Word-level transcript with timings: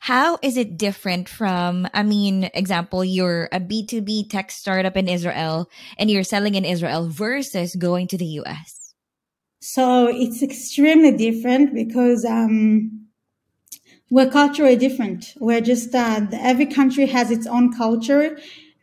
how 0.00 0.38
is 0.42 0.56
it 0.56 0.76
different 0.76 1.28
from, 1.28 1.88
I 1.92 2.02
mean, 2.02 2.50
example, 2.54 3.04
you're 3.04 3.48
a 3.52 3.60
B2B 3.60 4.30
tech 4.30 4.50
startup 4.50 4.96
in 4.96 5.08
Israel 5.08 5.70
and 5.98 6.10
you're 6.10 6.24
selling 6.24 6.54
in 6.54 6.64
Israel 6.64 7.08
versus 7.08 7.74
going 7.74 8.06
to 8.08 8.18
the 8.18 8.26
US? 8.42 8.94
So 9.60 10.08
it's 10.08 10.42
extremely 10.42 11.16
different 11.16 11.74
because, 11.74 12.24
um, 12.24 13.06
we're 14.10 14.30
culturally 14.30 14.76
different. 14.76 15.34
We're 15.38 15.60
just, 15.60 15.94
uh, 15.94 16.26
every 16.32 16.66
country 16.66 17.06
has 17.06 17.30
its 17.30 17.46
own 17.46 17.72
culture 17.72 18.38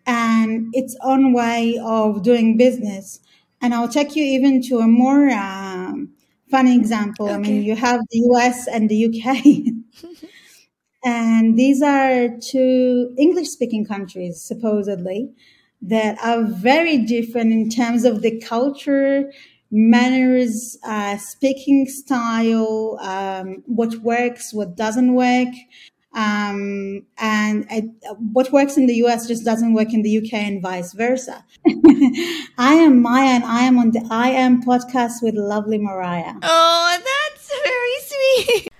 and 0.05 0.67
its 0.73 0.95
own 1.01 1.33
way 1.33 1.79
of 1.83 2.21
doing 2.21 2.57
business. 2.57 3.19
And 3.61 3.73
I'll 3.73 3.89
take 3.89 4.15
you 4.15 4.23
even 4.23 4.61
to 4.63 4.79
a 4.79 4.87
more, 4.87 5.29
um, 5.31 6.09
funny 6.51 6.75
example. 6.75 7.25
Okay. 7.25 7.35
I 7.35 7.37
mean, 7.39 7.63
you 7.63 7.75
have 7.75 8.01
the 8.11 8.19
US 8.31 8.67
and 8.67 8.89
the 8.89 9.05
UK. 9.05 10.25
and 11.05 11.55
these 11.55 11.83
are 11.83 12.29
two 12.39 13.13
English 13.15 13.49
speaking 13.49 13.85
countries, 13.85 14.41
supposedly, 14.41 15.31
that 15.83 16.17
are 16.23 16.43
very 16.43 16.97
different 16.97 17.53
in 17.53 17.69
terms 17.69 18.05
of 18.05 18.23
the 18.23 18.41
culture, 18.41 19.31
manners, 19.69 20.79
uh, 20.83 21.17
speaking 21.17 21.85
style, 21.85 22.97
um, 23.01 23.61
what 23.67 23.93
works, 23.97 24.51
what 24.51 24.75
doesn't 24.75 25.13
work. 25.13 25.53
Um, 26.15 27.03
and 27.19 27.67
what 28.31 28.51
works 28.51 28.77
in 28.77 28.87
the 28.87 28.95
US 29.03 29.27
just 29.27 29.43
doesn't 29.43 29.73
work 29.73 29.93
in 29.93 30.01
the 30.01 30.17
UK 30.17 30.33
and 30.33 30.61
vice 30.61 30.93
versa. 30.93 31.43
I 32.57 32.73
am 32.75 33.01
Maya 33.01 33.35
and 33.35 33.43
I 33.43 33.63
am 33.63 33.77
on 33.77 33.91
the 33.91 34.07
I 34.09 34.29
Am 34.29 34.63
podcast 34.63 35.21
with 35.21 35.35
lovely 35.35 35.77
Mariah. 35.77 36.35
Oh, 36.41 36.97
that's 36.97 37.51
very 37.63 38.47
sweet. 38.55 38.69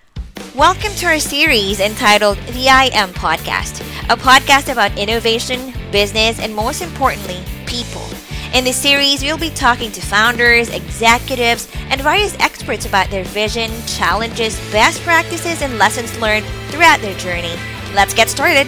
Welcome 0.55 0.93
to 0.93 1.07
our 1.07 1.19
series 1.19 1.81
entitled 1.81 2.37
The 2.37 2.69
I 2.69 2.89
Am 2.93 3.09
Podcast, 3.09 3.81
a 4.05 4.15
podcast 4.15 4.71
about 4.71 4.97
innovation, 4.97 5.73
business, 5.91 6.39
and 6.39 6.55
most 6.55 6.81
importantly, 6.81 7.43
people. 7.65 8.07
In 8.53 8.63
this 8.63 8.77
series, 8.77 9.21
we'll 9.21 9.37
be 9.37 9.49
talking 9.49 9.91
to 9.91 9.99
founders, 9.99 10.69
executives, 10.69 11.67
and 11.89 11.99
various 11.99 12.39
experts 12.39 12.85
about 12.85 13.09
their 13.09 13.25
vision, 13.25 13.69
challenges, 13.85 14.57
best 14.71 15.01
practices, 15.01 15.61
and 15.61 15.77
lessons 15.77 16.17
learned 16.21 16.45
throughout 16.69 17.01
their 17.01 17.17
journey. 17.17 17.53
Let's 17.93 18.13
get 18.13 18.29
started. 18.29 18.65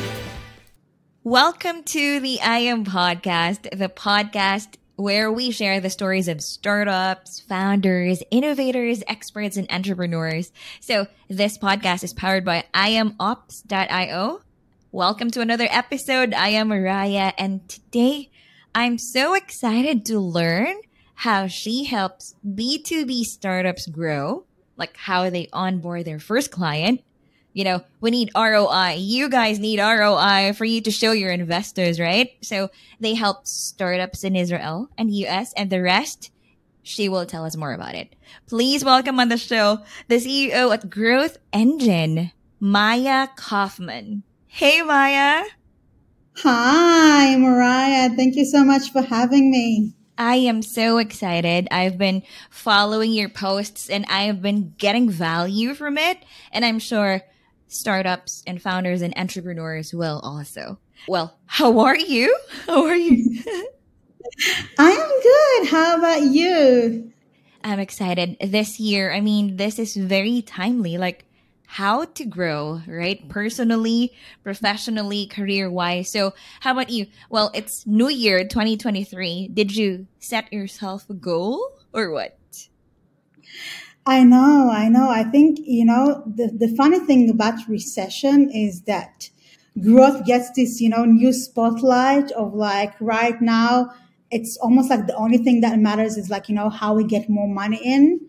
Welcome 1.23 1.83
to 1.83 2.19
the 2.19 2.41
I 2.41 2.58
Am 2.58 2.83
Podcast, 2.83 3.61
the 3.71 3.88
podcast 3.88 4.75
where 4.97 5.31
we 5.31 5.51
share 5.51 5.79
the 5.79 5.91
stories 5.91 6.27
of 6.27 6.41
startups, 6.41 7.39
founders, 7.41 8.23
innovators, 8.31 9.03
experts, 9.07 9.55
and 9.55 9.71
entrepreneurs. 9.71 10.51
So 10.79 11.05
this 11.29 11.55
podcast 11.55 12.03
is 12.03 12.13
powered 12.13 12.43
by 12.43 12.65
iamops.io. 12.73 14.41
Welcome 14.91 15.29
to 15.31 15.41
another 15.41 15.67
episode. 15.69 16.33
I 16.33 16.47
am 16.49 16.69
Mariah, 16.69 17.31
and 17.37 17.69
today 17.69 18.31
I'm 18.73 18.97
so 18.97 19.35
excited 19.35 20.03
to 20.07 20.19
learn 20.19 20.73
how 21.13 21.45
she 21.45 21.83
helps 21.83 22.33
B2B 22.43 23.21
startups 23.21 23.85
grow, 23.85 24.45
like 24.77 24.97
how 24.97 25.29
they 25.29 25.47
onboard 25.53 26.05
their 26.05 26.19
first 26.19 26.49
client. 26.49 27.01
You 27.58 27.63
know, 27.63 27.81
we 28.02 28.11
need 28.11 28.30
ROI. 28.36 28.97
You 29.00 29.30
guys 29.30 29.58
need 29.58 29.80
ROI 29.80 30.53
for 30.53 30.63
you 30.63 30.80
to 30.81 30.91
show 30.91 31.11
your 31.11 31.31
investors, 31.31 31.99
right? 31.99 32.30
So 32.44 32.69
they 32.99 33.16
help 33.16 33.47
startups 33.47 34.23
in 34.23 34.36
Israel 34.36 34.91
and 34.95 35.11
US 35.25 35.53
and 35.53 35.72
the 35.72 35.81
rest. 35.81 36.30
She 36.83 37.09
will 37.09 37.25
tell 37.25 37.45
us 37.45 37.58
more 37.58 37.73
about 37.73 37.95
it. 37.95 38.16
Please 38.45 38.86
welcome 38.86 39.19
on 39.19 39.30
the 39.30 39.39
show 39.39 39.80
the 40.08 40.17
CEO 40.17 40.72
at 40.72 40.91
Growth 40.91 41.39
Engine, 41.52 42.31
Maya 42.59 43.27
Kaufman. 43.36 44.21
Hey, 44.45 44.83
Maya. 44.83 45.44
Hi, 46.44 47.36
Mariah. 47.38 48.11
Thank 48.16 48.36
you 48.36 48.45
so 48.45 48.64
much 48.64 48.92
for 48.92 49.02
having 49.02 49.49
me. 49.49 49.95
I 50.15 50.36
am 50.36 50.61
so 50.61 50.99
excited. 50.99 51.67
I've 51.71 51.98
been 51.98 52.21
following 52.52 53.14
your 53.14 53.30
posts 53.30 53.89
and 53.89 54.05
I 54.10 54.26
have 54.26 54.43
been 54.43 54.76
getting 54.77 55.10
value 55.10 55.73
from 55.73 55.98
it. 55.98 56.20
And 56.52 56.64
I'm 56.64 56.77
sure 56.77 57.23
startups 57.67 58.44
and 58.48 58.61
founders 58.61 59.02
and 59.02 59.14
entrepreneurs 59.17 59.94
will 59.94 60.20
also. 60.23 60.80
Well, 61.08 61.38
how 61.45 61.80
are 61.80 61.98
you? 61.98 62.36
How 62.66 62.86
are 62.86 62.95
you? 62.95 63.42
I 64.78 64.92
am 64.92 65.61
good. 65.61 65.70
How 65.70 65.98
about 65.98 66.22
you? 66.23 67.11
I'm 67.64 67.80
excited. 67.80 68.38
This 68.42 68.80
year, 68.80 69.14
I 69.14 69.22
mean, 69.22 69.58
this 69.58 69.80
is 69.80 69.95
very 69.95 70.42
timely. 70.42 70.98
Like, 70.98 71.26
how 71.66 72.05
to 72.05 72.26
grow, 72.26 72.82
right? 72.88 73.28
Personally, 73.30 74.14
professionally, 74.44 75.28
career 75.28 75.70
wise. 75.70 76.11
So, 76.11 76.34
how 76.61 76.72
about 76.72 76.89
you? 76.89 77.08
Well, 77.30 77.52
it's 77.54 77.86
New 77.86 78.10
Year 78.10 78.44
2023. 78.48 79.49
Did 79.54 79.76
you 79.76 80.08
set 80.20 80.52
yourself 80.52 81.10
a 81.10 81.14
goal 81.14 81.70
or 81.94 82.11
what? 82.11 82.38
I 84.07 84.23
know, 84.23 84.71
I 84.71 84.87
know. 84.87 85.09
I 85.09 85.23
think, 85.23 85.59
you 85.63 85.85
know, 85.85 86.23
the, 86.25 86.47
the 86.47 86.73
funny 86.77 86.99
thing 86.99 87.29
about 87.29 87.67
recession 87.67 88.49
is 88.51 88.83
that 88.83 89.29
growth 89.81 90.25
gets 90.25 90.49
this, 90.51 90.79
you 90.79 90.89
know, 90.89 91.05
new 91.05 91.33
spotlight 91.33 92.31
of 92.31 92.53
like 92.53 92.93
right 93.01 93.41
now, 93.41 93.91
it's 94.31 94.57
almost 94.57 94.89
like 94.89 95.07
the 95.07 95.15
only 95.15 95.37
thing 95.39 95.61
that 95.61 95.77
matters 95.79 96.17
is 96.17 96.29
like, 96.29 96.47
you 96.47 96.55
know, 96.55 96.69
how 96.69 96.93
we 96.93 97.03
get 97.03 97.29
more 97.29 97.49
money 97.49 97.81
in. 97.83 98.21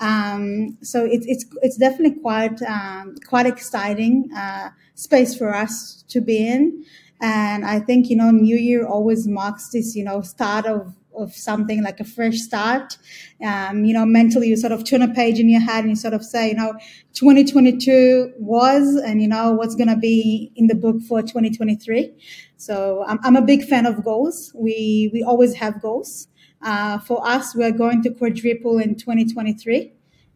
Um, 0.00 0.78
so 0.82 1.06
it's 1.06 1.26
it's 1.26 1.46
it's 1.62 1.76
definitely 1.78 2.20
quite 2.20 2.60
um, 2.62 3.14
quite 3.26 3.46
exciting 3.46 4.30
uh, 4.36 4.70
space 4.94 5.34
for 5.36 5.54
us 5.54 6.04
to 6.08 6.20
be 6.20 6.46
in, 6.46 6.84
and 7.22 7.64
I 7.64 7.80
think 7.80 8.10
you 8.10 8.16
know 8.16 8.30
New 8.30 8.56
Year 8.58 8.86
always 8.86 9.26
marks 9.26 9.70
this 9.70 9.96
you 9.96 10.04
know 10.04 10.20
start 10.20 10.66
of 10.66 10.94
of 11.16 11.32
something 11.32 11.82
like 11.82 12.00
a 12.00 12.04
fresh 12.04 12.38
start. 12.38 12.96
Um, 13.44 13.84
you 13.84 13.92
know, 13.92 14.06
mentally 14.06 14.48
you 14.48 14.56
sort 14.56 14.72
of 14.72 14.84
turn 14.84 15.02
a 15.02 15.12
page 15.12 15.38
in 15.38 15.48
your 15.48 15.60
head 15.60 15.80
and 15.80 15.90
you 15.90 15.96
sort 15.96 16.14
of 16.14 16.24
say, 16.24 16.48
you 16.48 16.54
know, 16.54 16.72
2022 17.14 18.32
was, 18.38 18.96
and 18.96 19.20
you 19.22 19.28
know 19.28 19.52
what's 19.52 19.74
going 19.74 19.88
to 19.88 19.96
be 19.96 20.52
in 20.56 20.66
the 20.66 20.74
book 20.74 21.00
for 21.08 21.22
2023. 21.22 22.12
So 22.56 23.04
I'm, 23.06 23.18
I'm 23.24 23.36
a 23.36 23.42
big 23.42 23.64
fan 23.64 23.86
of 23.86 24.04
goals. 24.04 24.52
We 24.54 25.10
we 25.12 25.22
always 25.22 25.54
have 25.54 25.80
goals. 25.80 26.28
Uh, 26.62 26.98
for 26.98 27.26
us, 27.26 27.54
we're 27.54 27.72
going 27.72 28.02
to 28.02 28.10
quadruple 28.10 28.78
in 28.78 28.96
2023. 28.96 29.92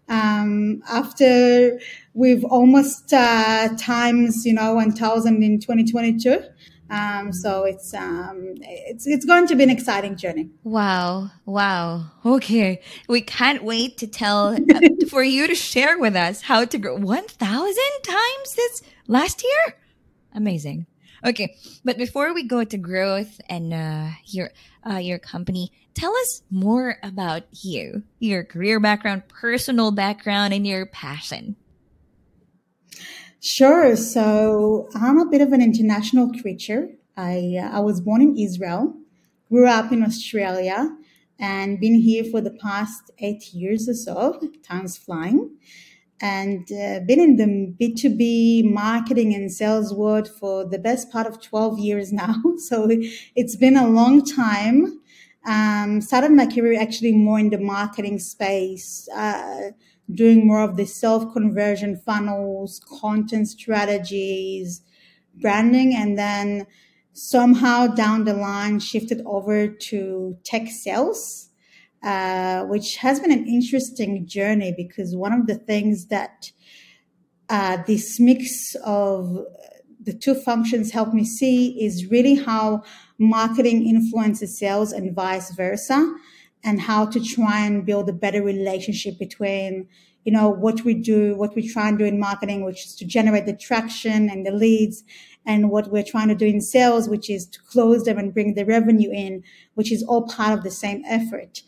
Um, 0.09 0.83
after 0.89 1.79
we've 2.15 2.45
almost 2.45 3.13
uh, 3.13 3.69
times, 3.79 4.45
you 4.45 4.53
know, 4.53 4.75
1,000 4.75 5.43
in 5.43 5.61
2022. 5.61 6.43
Um, 6.91 7.33
so 7.33 7.65
it's 7.65 7.95
um, 7.95 8.55
it's 8.61 9.07
it's 9.07 9.25
going 9.25 9.47
to 9.47 9.55
be 9.55 9.63
an 9.63 9.71
exciting 9.71 10.17
journey. 10.17 10.51
Wow! 10.65 11.31
Wow! 11.47 12.07
Okay, 12.27 12.81
we 13.09 13.21
can't 13.21 13.63
wait 13.63 13.97
to 13.99 14.09
tell 14.09 14.49
uh, 14.49 14.81
for 15.09 15.23
you 15.23 15.47
to 15.47 15.55
share 15.55 15.99
with 15.99 16.17
us 16.17 16.43
how 16.43 16.65
to 16.65 16.79
grow 16.79 16.97
one 16.97 17.29
thousand 17.29 17.93
times 18.03 18.55
this 18.57 18.83
last 19.07 19.45
year. 19.45 19.77
Amazing. 20.35 20.87
Okay, 21.25 21.55
but 21.85 21.99
before 21.99 22.33
we 22.33 22.43
go 22.43 22.65
to 22.65 22.79
growth 22.79 23.41
and 23.49 23.73
uh, 23.73 24.09
your 24.27 24.51
uh, 24.85 24.97
your 24.97 25.19
company, 25.19 25.71
tell 25.95 26.15
us 26.17 26.43
more 26.51 26.97
about 27.03 27.45
you, 27.53 28.03
your 28.19 28.43
career 28.43 28.81
background, 28.81 29.29
personal 29.29 29.93
background, 29.93 30.55
and 30.55 30.67
your 30.67 30.87
passion. 30.87 31.57
Sure. 33.41 33.97
So 33.97 34.89
I'm 34.95 35.19
a 35.19 35.27
bit 35.27 35.41
of 35.41 35.53
an 35.53 35.63
international 35.63 36.31
creature. 36.41 36.91
I 37.17 37.57
uh, 37.59 37.77
I 37.77 37.81
was 37.81 38.01
born 38.01 38.21
in 38.21 38.37
Israel, 38.37 38.95
grew 39.49 39.67
up 39.67 39.93
in 39.93 40.03
Australia, 40.03 40.95
and 41.39 41.81
been 41.81 41.95
here 41.95 42.25
for 42.25 42.41
the 42.43 42.51
past 42.51 43.11
eight 43.19 43.53
years 43.55 43.89
or 43.89 43.95
so. 43.95 44.41
Time's 44.63 44.99
flying 44.99 45.57
and 46.21 46.71
uh, 46.73 47.01
been 47.07 47.21
in 47.21 47.37
the 47.37 47.75
B2B 47.81 48.65
marketing 48.65 49.35
and 49.35 49.51
sales 49.51 49.95
world 49.95 50.29
for 50.29 50.67
the 50.67 50.79
best 50.79 51.11
part 51.11 51.27
of 51.27 51.41
12 51.41 51.79
years 51.79 52.13
now. 52.13 52.35
So 52.59 52.89
it's 53.37 53.57
been 53.57 53.77
a 53.77 53.89
long 53.89 54.25
time. 54.25 55.01
Um, 55.47 56.03
started 56.03 56.33
my 56.33 56.47
career 56.47 56.79
actually 56.81 57.13
more 57.13 57.39
in 57.39 57.49
the 57.51 57.59
marketing 57.59 58.19
space, 58.19 59.09
uh, 59.17 59.71
doing 60.15 60.47
more 60.47 60.63
of 60.63 60.77
the 60.77 60.87
self 60.87 61.33
conversion 61.33 61.97
funnels, 61.97 62.81
content 63.01 63.49
strategies, 63.49 64.83
branding, 65.35 65.95
and 65.95 66.19
then 66.19 66.67
somehow 67.13 67.87
down 67.87 68.25
the 68.25 68.35
line 68.35 68.79
shifted 68.79 69.23
over 69.27 69.69
to 69.69 70.37
tech 70.45 70.69
sales 70.69 71.51
uh, 72.03 72.65
which 72.65 72.97
has 72.97 73.21
been 73.21 73.33
an 73.33 73.47
interesting 73.47 74.27
journey 74.27 74.73
because 74.77 75.15
one 75.15 75.33
of 75.33 75.47
the 75.47 75.55
things 75.55 76.07
that 76.07 76.51
uh, 77.49 77.79
this 77.87 78.19
mix 78.19 78.75
of 78.85 79.45
the 80.03 80.15
two 80.15 80.35
functions 80.35 80.93
help 80.93 81.13
me 81.13 81.25
see 81.25 81.85
is 81.85 82.07
really 82.11 82.35
how 82.35 82.83
marketing 83.19 83.87
influences 83.87 84.59
sales 84.59 84.93
and 84.93 85.15
vice 85.15 85.51
versa 85.55 86.15
and 86.63 86.81
how 86.81 87.07
to 87.07 87.21
try 87.21 87.61
and 87.61 87.87
build 87.87 88.09
a 88.09 88.13
better 88.13 88.43
relationship 88.43 89.19
between 89.19 89.89
you 90.25 90.33
know, 90.33 90.51
what 90.51 90.85
we 90.85 90.95
do, 90.95 91.35
what 91.37 91.55
we 91.55 91.67
try 91.67 91.89
and 91.89 91.99
do 91.99 92.05
in 92.05 92.21
marketing, 92.21 92.65
which 92.65 92.85
is 92.85 92.95
to 92.97 93.05
generate 93.05 93.47
the 93.47 93.57
traction 93.57 94.29
and 94.29 94.47
the 94.47 94.53
leads, 94.53 95.03
and 95.47 95.71
what 95.71 95.91
we're 95.91 96.05
trying 96.05 96.29
to 96.29 96.35
do 96.35 96.47
in 96.47 96.61
sales, 96.61 97.09
which 97.09 97.31
is 97.31 97.47
to 97.47 97.59
close 97.63 98.05
them 98.05 98.19
and 98.19 98.35
bring 98.35 98.55
the 98.55 98.65
revenue 98.65 99.11
in, 99.11 99.43
which 99.75 99.91
is 99.91 100.03
all 100.03 100.29
part 100.29 100.53
of 100.53 100.63
the 100.63 100.71
same 100.71 101.03
effort. 101.07 101.63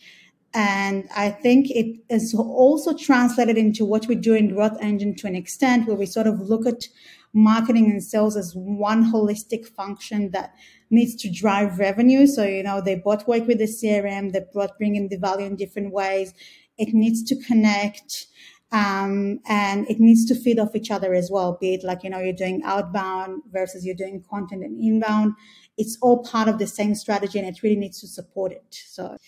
And 0.54 1.08
I 1.16 1.30
think 1.30 1.70
it 1.70 1.98
is 2.10 2.34
also 2.34 2.94
translated 2.94 3.56
into 3.56 3.86
what 3.86 4.06
we 4.06 4.14
do 4.14 4.34
in 4.34 4.54
Growth 4.54 4.76
Engine 4.82 5.14
to 5.16 5.26
an 5.26 5.34
extent 5.34 5.86
where 5.86 5.96
we 5.96 6.04
sort 6.04 6.26
of 6.26 6.40
look 6.40 6.66
at 6.66 6.88
marketing 7.32 7.90
and 7.90 8.02
sales 8.02 8.36
as 8.36 8.52
one 8.54 9.12
holistic 9.12 9.66
function 9.66 10.30
that 10.32 10.54
needs 10.90 11.14
to 11.16 11.30
drive 11.30 11.78
revenue. 11.78 12.26
So, 12.26 12.44
you 12.44 12.62
know, 12.62 12.80
they 12.80 12.96
both 12.96 13.26
work 13.26 13.46
with 13.46 13.58
the 13.58 13.64
CRM, 13.64 14.32
they 14.32 14.44
both 14.52 14.76
bring 14.78 14.96
in 14.96 15.08
the 15.08 15.16
value 15.16 15.46
in 15.46 15.56
different 15.56 15.92
ways. 15.92 16.34
It 16.78 16.92
needs 16.92 17.22
to 17.24 17.36
connect. 17.44 18.26
Um, 18.72 19.40
and 19.46 19.86
it 19.90 20.00
needs 20.00 20.24
to 20.26 20.34
feed 20.34 20.58
off 20.58 20.74
each 20.74 20.90
other 20.90 21.12
as 21.12 21.30
well, 21.30 21.58
be 21.60 21.74
it 21.74 21.84
like, 21.84 22.02
you 22.04 22.08
know, 22.08 22.20
you're 22.20 22.32
doing 22.32 22.62
outbound 22.64 23.42
versus 23.52 23.84
you're 23.84 23.94
doing 23.94 24.24
content 24.30 24.64
and 24.64 24.82
inbound. 24.82 25.34
It's 25.76 25.98
all 26.00 26.24
part 26.24 26.48
of 26.48 26.58
the 26.58 26.66
same 26.66 26.94
strategy 26.94 27.38
and 27.38 27.46
it 27.46 27.62
really 27.62 27.76
needs 27.76 28.00
to 28.00 28.06
support 28.06 28.50
it. 28.50 28.64
So, 28.70 29.18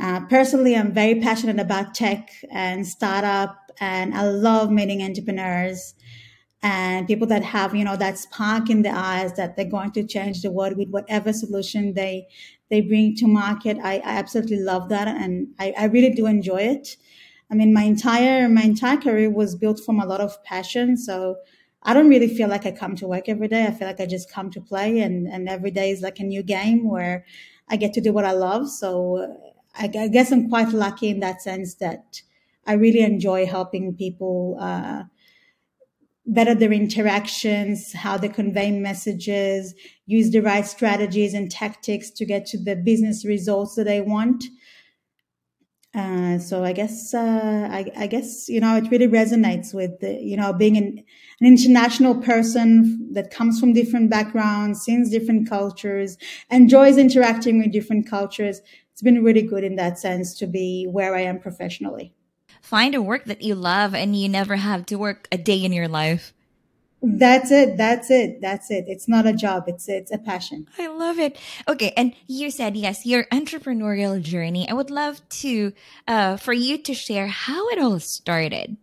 uh, 0.00 0.20
personally, 0.26 0.74
I'm 0.74 0.94
very 0.94 1.20
passionate 1.20 1.58
about 1.58 1.94
tech 1.94 2.30
and 2.50 2.86
startup 2.86 3.72
and 3.78 4.14
I 4.14 4.22
love 4.22 4.70
meeting 4.70 5.02
entrepreneurs 5.02 5.94
and 6.62 7.06
people 7.06 7.26
that 7.28 7.44
have, 7.44 7.74
you 7.74 7.84
know, 7.84 7.96
that 7.96 8.18
spark 8.18 8.68
in 8.68 8.82
the 8.82 8.90
eyes 8.90 9.32
that 9.34 9.56
they're 9.56 9.64
going 9.64 9.92
to 9.92 10.04
change 10.04 10.42
the 10.42 10.50
world 10.50 10.76
with 10.76 10.88
whatever 10.90 11.32
solution 11.32 11.94
they, 11.94 12.26
they 12.68 12.80
bring 12.80 13.14
to 13.16 13.28
market. 13.28 13.78
I, 13.82 13.96
I 13.98 14.18
absolutely 14.18 14.58
love 14.58 14.88
that. 14.88 15.06
And 15.08 15.48
I, 15.58 15.72
I 15.78 15.84
really 15.84 16.10
do 16.10 16.26
enjoy 16.26 16.62
it. 16.62 16.96
I 17.50 17.54
mean, 17.54 17.72
my 17.72 17.84
entire 17.84 18.48
my 18.48 18.62
entire 18.62 18.96
career 18.96 19.30
was 19.30 19.54
built 19.54 19.80
from 19.80 20.00
a 20.00 20.06
lot 20.06 20.20
of 20.20 20.42
passion. 20.44 20.96
So 20.96 21.36
I 21.82 21.94
don't 21.94 22.08
really 22.08 22.28
feel 22.28 22.48
like 22.48 22.66
I 22.66 22.72
come 22.72 22.96
to 22.96 23.06
work 23.08 23.28
every 23.28 23.48
day. 23.48 23.64
I 23.64 23.70
feel 23.70 23.88
like 23.88 24.00
I 24.00 24.06
just 24.06 24.30
come 24.30 24.50
to 24.50 24.60
play, 24.60 25.00
and 25.00 25.26
and 25.26 25.48
every 25.48 25.70
day 25.70 25.90
is 25.90 26.02
like 26.02 26.18
a 26.20 26.24
new 26.24 26.42
game 26.42 26.88
where 26.88 27.24
I 27.68 27.76
get 27.76 27.92
to 27.94 28.00
do 28.00 28.12
what 28.12 28.24
I 28.24 28.32
love. 28.32 28.68
So 28.68 29.36
I, 29.74 29.84
I 29.84 30.08
guess 30.08 30.32
I'm 30.32 30.48
quite 30.48 30.70
lucky 30.70 31.08
in 31.08 31.20
that 31.20 31.40
sense 31.40 31.74
that 31.76 32.20
I 32.66 32.74
really 32.74 33.00
enjoy 33.00 33.46
helping 33.46 33.94
people. 33.94 34.58
Uh, 34.60 35.04
better 36.28 36.54
their 36.54 36.72
interactions, 36.72 37.92
how 37.94 38.18
they 38.18 38.28
convey 38.28 38.70
messages, 38.70 39.74
use 40.06 40.30
the 40.30 40.40
right 40.40 40.66
strategies 40.66 41.34
and 41.34 41.50
tactics 41.50 42.10
to 42.10 42.24
get 42.24 42.46
to 42.46 42.58
the 42.58 42.76
business 42.76 43.24
results 43.24 43.74
that 43.74 43.84
they 43.84 44.00
want. 44.00 44.44
Uh, 45.94 46.38
so 46.38 46.62
I 46.62 46.74
guess 46.74 47.14
uh, 47.14 47.66
I, 47.72 47.90
I, 47.96 48.06
guess 48.06 48.46
you 48.46 48.60
know 48.60 48.76
it 48.76 48.90
really 48.90 49.08
resonates 49.08 49.72
with 49.72 49.98
the, 50.00 50.20
you 50.22 50.36
know 50.36 50.52
being 50.52 50.76
an, 50.76 51.02
an, 51.40 51.46
international 51.46 52.14
person 52.20 53.08
that 53.14 53.30
comes 53.30 53.58
from 53.58 53.72
different 53.72 54.10
backgrounds, 54.10 54.82
sees 54.82 55.10
different 55.10 55.48
cultures, 55.48 56.18
enjoys 56.50 56.98
interacting 56.98 57.58
with 57.58 57.72
different 57.72 58.08
cultures. 58.08 58.60
It's 58.92 59.00
been 59.00 59.24
really 59.24 59.42
good 59.42 59.64
in 59.64 59.76
that 59.76 59.98
sense 59.98 60.36
to 60.38 60.46
be 60.46 60.86
where 60.90 61.16
I 61.16 61.22
am 61.22 61.40
professionally. 61.40 62.12
Find 62.60 62.94
a 62.94 63.02
work 63.02 63.24
that 63.24 63.42
you 63.42 63.54
love, 63.54 63.94
and 63.94 64.18
you 64.18 64.28
never 64.28 64.56
have 64.56 64.86
to 64.86 64.96
work 64.96 65.28
a 65.32 65.38
day 65.38 65.64
in 65.64 65.72
your 65.72 65.88
life. 65.88 66.32
That's 67.00 67.52
it. 67.52 67.76
That's 67.76 68.10
it. 68.10 68.40
That's 68.40 68.70
it. 68.70 68.86
It's 68.88 69.08
not 69.08 69.26
a 69.26 69.32
job. 69.32 69.64
It's 69.68 69.88
it's 69.88 70.10
a 70.10 70.18
passion. 70.18 70.66
I 70.78 70.88
love 70.88 71.18
it. 71.18 71.38
Okay, 71.68 71.92
and 71.96 72.12
you 72.26 72.50
said 72.50 72.76
yes, 72.76 73.06
your 73.06 73.24
entrepreneurial 73.26 74.20
journey. 74.20 74.68
I 74.68 74.74
would 74.74 74.90
love 74.90 75.20
to 75.40 75.72
uh, 76.08 76.36
for 76.36 76.52
you 76.52 76.76
to 76.78 76.94
share 76.94 77.28
how 77.28 77.68
it 77.68 77.78
all 77.78 78.00
started. 78.00 78.76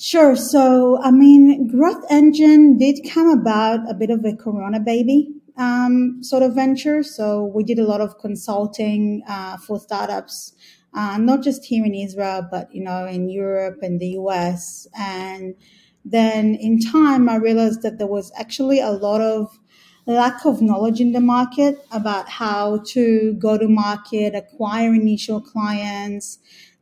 Sure. 0.00 0.36
So, 0.36 1.02
I 1.02 1.10
mean, 1.10 1.66
Growth 1.66 2.04
Engine 2.08 2.78
did 2.78 3.00
come 3.10 3.30
about 3.30 3.80
a 3.90 3.94
bit 3.94 4.10
of 4.10 4.24
a 4.24 4.36
Corona 4.36 4.78
baby 4.78 5.34
um, 5.58 6.22
sort 6.22 6.42
of 6.42 6.54
venture. 6.54 7.02
So 7.02 7.44
we 7.44 7.64
did 7.64 7.78
a 7.78 7.84
lot 7.84 8.00
of 8.00 8.18
consulting 8.18 9.22
uh, 9.28 9.58
for 9.58 9.78
startups 9.78 10.54
uh, 10.94 11.18
not 11.18 11.42
just 11.42 11.64
here 11.64 11.84
in 11.84 11.94
Israel, 11.94 12.46
but 12.50 12.74
you 12.74 12.82
know, 12.82 13.06
in 13.06 13.28
Europe 13.28 13.78
and 13.82 14.00
the 14.00 14.08
US. 14.20 14.86
And 14.98 15.54
then 16.04 16.54
in 16.54 16.80
time, 16.80 17.28
I 17.28 17.36
realized 17.36 17.82
that 17.82 17.98
there 17.98 18.06
was 18.06 18.32
actually 18.38 18.80
a 18.80 18.90
lot 18.90 19.20
of 19.20 19.58
lack 20.06 20.46
of 20.46 20.62
knowledge 20.62 21.00
in 21.00 21.12
the 21.12 21.20
market 21.20 21.76
about 21.92 22.28
how 22.28 22.82
to 22.86 23.34
go 23.34 23.58
to 23.58 23.68
market, 23.68 24.34
acquire 24.34 24.94
initial 24.94 25.40
clients, 25.40 26.38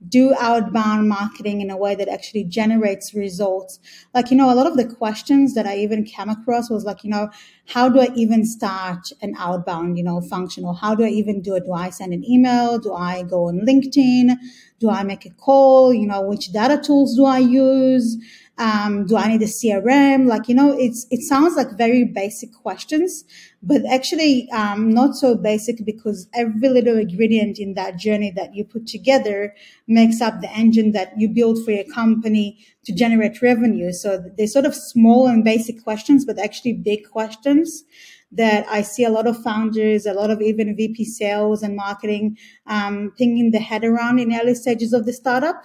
do 0.08 0.34
outbound 0.38 1.08
marketing 1.08 1.60
in 1.60 1.70
a 1.70 1.76
way 1.76 1.94
that 1.94 2.08
actually 2.08 2.44
generates 2.44 3.14
results. 3.14 3.78
Like, 4.14 4.30
you 4.30 4.36
know, 4.36 4.52
a 4.52 4.54
lot 4.54 4.66
of 4.66 4.76
the 4.76 4.84
questions 4.84 5.54
that 5.54 5.66
I 5.66 5.76
even 5.78 6.04
came 6.04 6.28
across 6.28 6.70
was 6.70 6.84
like, 6.84 7.02
you 7.02 7.10
know, 7.10 7.30
how 7.66 7.88
do 7.88 8.00
I 8.00 8.08
even 8.14 8.44
start 8.44 9.10
an 9.22 9.34
outbound, 9.38 9.96
you 9.98 10.04
know, 10.04 10.20
function 10.20 10.64
or 10.64 10.74
how 10.74 10.94
do 10.94 11.04
I 11.04 11.08
even 11.08 11.40
do 11.40 11.54
it? 11.56 11.64
Do 11.64 11.72
I 11.72 11.90
send 11.90 12.12
an 12.12 12.24
email? 12.28 12.78
Do 12.78 12.92
I 12.92 13.22
go 13.22 13.48
on 13.48 13.60
LinkedIn? 13.60 14.36
Do 14.78 14.90
I 14.90 15.02
make 15.02 15.24
a 15.24 15.30
call? 15.30 15.92
You 15.92 16.06
know, 16.06 16.20
which 16.22 16.52
data 16.52 16.80
tools 16.82 17.16
do 17.16 17.24
I 17.24 17.38
use? 17.38 18.18
Um, 18.58 19.06
do 19.06 19.16
I 19.16 19.28
need 19.28 19.42
a 19.42 19.46
CRM? 19.46 20.26
Like, 20.26 20.48
you 20.48 20.54
know, 20.54 20.72
it's, 20.78 21.06
it 21.10 21.20
sounds 21.20 21.56
like 21.56 21.76
very 21.76 22.04
basic 22.04 22.54
questions, 22.54 23.24
but 23.62 23.82
actually, 23.84 24.48
um, 24.50 24.90
not 24.90 25.14
so 25.14 25.34
basic 25.34 25.84
because 25.84 26.28
every 26.34 26.68
little 26.68 26.98
ingredient 26.98 27.58
in 27.58 27.74
that 27.74 27.96
journey 27.98 28.30
that 28.30 28.54
you 28.54 28.64
put 28.64 28.86
together 28.86 29.54
makes 29.86 30.20
up 30.20 30.40
the 30.40 30.50
engine 30.52 30.92
that 30.92 31.12
you 31.18 31.28
build 31.28 31.62
for 31.64 31.70
your 31.70 31.84
company 31.84 32.58
to 32.84 32.94
generate 32.94 33.42
revenue. 33.42 33.92
So 33.92 34.24
they're 34.38 34.46
sort 34.46 34.64
of 34.64 34.74
small 34.74 35.26
and 35.26 35.44
basic 35.44 35.82
questions, 35.84 36.24
but 36.24 36.38
actually 36.38 36.72
big 36.72 37.08
questions 37.10 37.84
that 38.32 38.66
I 38.68 38.82
see 38.82 39.04
a 39.04 39.10
lot 39.10 39.26
of 39.26 39.42
founders, 39.42 40.04
a 40.04 40.12
lot 40.12 40.30
of 40.30 40.40
even 40.42 40.76
VP 40.76 41.04
sales 41.04 41.62
and 41.62 41.76
marketing, 41.76 42.36
um, 42.66 43.12
pinging 43.16 43.50
the 43.50 43.60
head 43.60 43.84
around 43.84 44.18
in 44.18 44.34
early 44.34 44.54
stages 44.54 44.92
of 44.92 45.06
the 45.06 45.12
startup. 45.12 45.64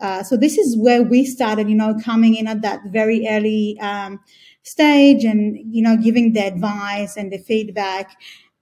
Uh, 0.00 0.22
so 0.22 0.36
this 0.36 0.58
is 0.58 0.76
where 0.76 1.02
we 1.02 1.24
started, 1.24 1.68
you 1.68 1.74
know, 1.74 1.96
coming 2.04 2.34
in 2.34 2.46
at 2.46 2.62
that 2.62 2.80
very 2.86 3.26
early 3.28 3.78
um, 3.80 4.20
stage 4.62 5.24
and, 5.24 5.56
you 5.74 5.82
know, 5.82 5.96
giving 5.96 6.32
the 6.32 6.40
advice 6.40 7.16
and 7.16 7.32
the 7.32 7.38
feedback. 7.38 8.16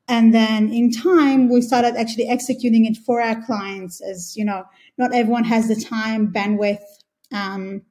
And 0.08 0.34
then 0.34 0.72
in 0.72 0.92
time, 0.92 1.48
we 1.48 1.62
started 1.62 1.96
actually 1.96 2.28
executing 2.28 2.84
it 2.84 2.96
for 2.96 3.20
our 3.20 3.40
clients 3.44 4.00
as, 4.00 4.36
you 4.36 4.44
know, 4.44 4.64
not 4.98 5.14
everyone 5.14 5.44
has 5.44 5.68
the 5.68 5.76
time, 5.76 6.32
bandwidth, 6.32 6.82
um, 7.32 7.82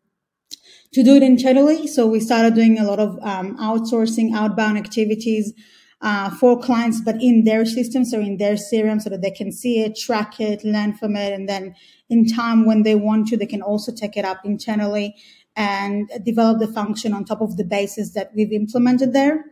to 0.94 1.04
do 1.04 1.16
it 1.16 1.24
internally. 1.24 1.88
So 1.88 2.06
we 2.06 2.20
started 2.20 2.54
doing 2.54 2.78
a 2.78 2.84
lot 2.84 3.00
of 3.00 3.18
um, 3.22 3.58
outsourcing, 3.58 4.36
outbound 4.36 4.78
activities 4.78 5.54
uh, 6.02 6.30
for 6.32 6.60
clients, 6.60 7.00
but 7.02 7.22
in 7.22 7.44
their 7.44 7.66
system, 7.66 8.04
so 8.04 8.20
in 8.20 8.38
their 8.38 8.56
CRM, 8.56 9.02
so 9.02 9.10
that 9.10 9.22
they 9.22 9.32
can 9.32 9.52
see 9.52 9.82
it, 9.82 9.96
track 9.96 10.40
it, 10.40 10.64
learn 10.64 10.94
from 10.94 11.16
it, 11.16 11.32
and 11.34 11.48
then 11.48 11.76
in 12.10 12.26
time 12.26 12.66
when 12.66 12.84
they 12.84 12.96
want 12.96 13.28
to, 13.28 13.38
they 13.38 13.46
can 13.46 13.62
also 13.62 13.92
take 13.92 14.18
it 14.18 14.26
up 14.26 14.44
internally 14.44 15.16
and 15.56 16.10
develop 16.24 16.60
the 16.60 16.68
function 16.68 17.14
on 17.14 17.26
top 17.26 17.42
of 17.42 17.58
the 17.58 17.64
basis 17.64 18.14
that 18.14 18.32
we've 18.36 18.52
implemented 18.52 19.14
there. 19.14 19.46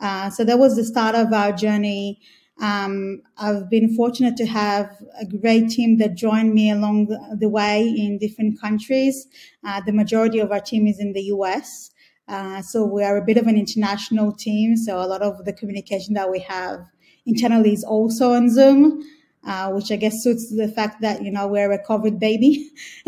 Uh, 0.00 0.30
so 0.30 0.44
that 0.44 0.58
was 0.58 0.76
the 0.76 0.84
start 0.84 1.14
of 1.14 1.32
our 1.32 1.52
journey. 1.52 2.20
Um, 2.60 3.22
I've 3.38 3.68
been 3.70 3.94
fortunate 3.94 4.36
to 4.36 4.46
have 4.46 4.90
a 5.18 5.26
great 5.26 5.70
team 5.70 5.98
that 5.98 6.14
joined 6.14 6.54
me 6.54 6.70
along 6.70 7.06
the, 7.38 7.48
way 7.48 7.82
in 7.82 8.18
different 8.18 8.60
countries. 8.60 9.26
Uh, 9.66 9.80
the 9.84 9.92
majority 9.92 10.38
of 10.38 10.52
our 10.52 10.60
team 10.60 10.86
is 10.86 10.98
in 10.98 11.12
the 11.12 11.22
US. 11.34 11.90
Uh, 12.30 12.62
so 12.62 12.84
we 12.84 13.02
are 13.02 13.16
a 13.16 13.24
bit 13.24 13.36
of 13.36 13.46
an 13.46 13.56
international 13.58 14.32
team. 14.32 14.76
So 14.76 14.98
a 15.00 15.06
lot 15.06 15.22
of 15.22 15.44
the 15.44 15.52
communication 15.52 16.14
that 16.14 16.30
we 16.30 16.38
have 16.40 16.86
internally 17.26 17.72
is 17.72 17.84
also 17.84 18.32
on 18.34 18.48
Zoom, 18.50 19.02
uh, 19.44 19.70
which 19.72 19.90
I 19.90 19.96
guess 19.96 20.22
suits 20.22 20.54
the 20.54 20.68
fact 20.68 21.00
that, 21.02 21.22
you 21.22 21.30
know, 21.32 21.48
we're 21.48 21.72
a 21.72 21.82
COVID 21.84 22.18
baby. 22.20 22.70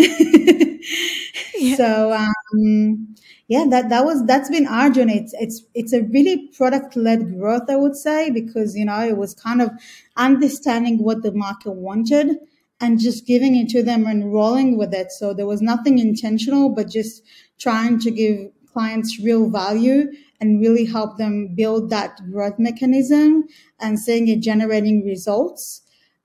yeah. 1.57 1.76
So, 1.76 2.12
um, 2.12 3.14
yeah, 3.49 3.64
that, 3.71 3.88
that 3.91 4.05
was, 4.05 4.25
that's 4.26 4.49
been 4.50 4.67
our 4.67 4.91
journey. 4.91 5.19
It's, 5.19 5.35
it's, 5.38 5.62
it's 5.75 5.93
a 5.93 6.02
really 6.02 6.49
product 6.49 6.97
led 6.97 7.38
growth, 7.38 7.69
I 7.69 7.76
would 7.76 7.97
say, 7.97 8.31
because, 8.31 8.76
you 8.76 8.85
know, 8.85 9.00
it 9.05 9.17
was 9.17 9.35
kind 9.35 9.61
of 9.62 9.71
understanding 10.17 11.02
what 11.02 11.23
the 11.23 11.33
market 11.33 11.73
wanted 11.73 12.37
and 12.81 12.99
just 12.99 13.26
giving 13.26 13.55
it 13.55 13.69
to 13.71 13.83
them 13.83 14.07
and 14.07 14.33
rolling 14.33 14.76
with 14.76 14.93
it. 14.93 15.12
So 15.12 15.33
there 15.35 15.47
was 15.47 15.62
nothing 15.62 15.99
intentional, 15.99 16.71
but 16.71 16.88
just 16.91 17.23
trying 17.59 18.00
to 18.00 18.11
give 18.11 18.50
clients 18.73 19.21
real 19.21 19.50
value 19.50 20.11
and 20.41 20.61
really 20.61 20.85
help 20.85 21.19
them 21.19 21.55
build 21.55 21.91
that 21.91 22.19
growth 22.31 22.59
mechanism 22.59 23.45
and 23.79 23.99
seeing 23.99 24.29
it 24.29 24.41
generating 24.41 25.05
results 25.07 25.83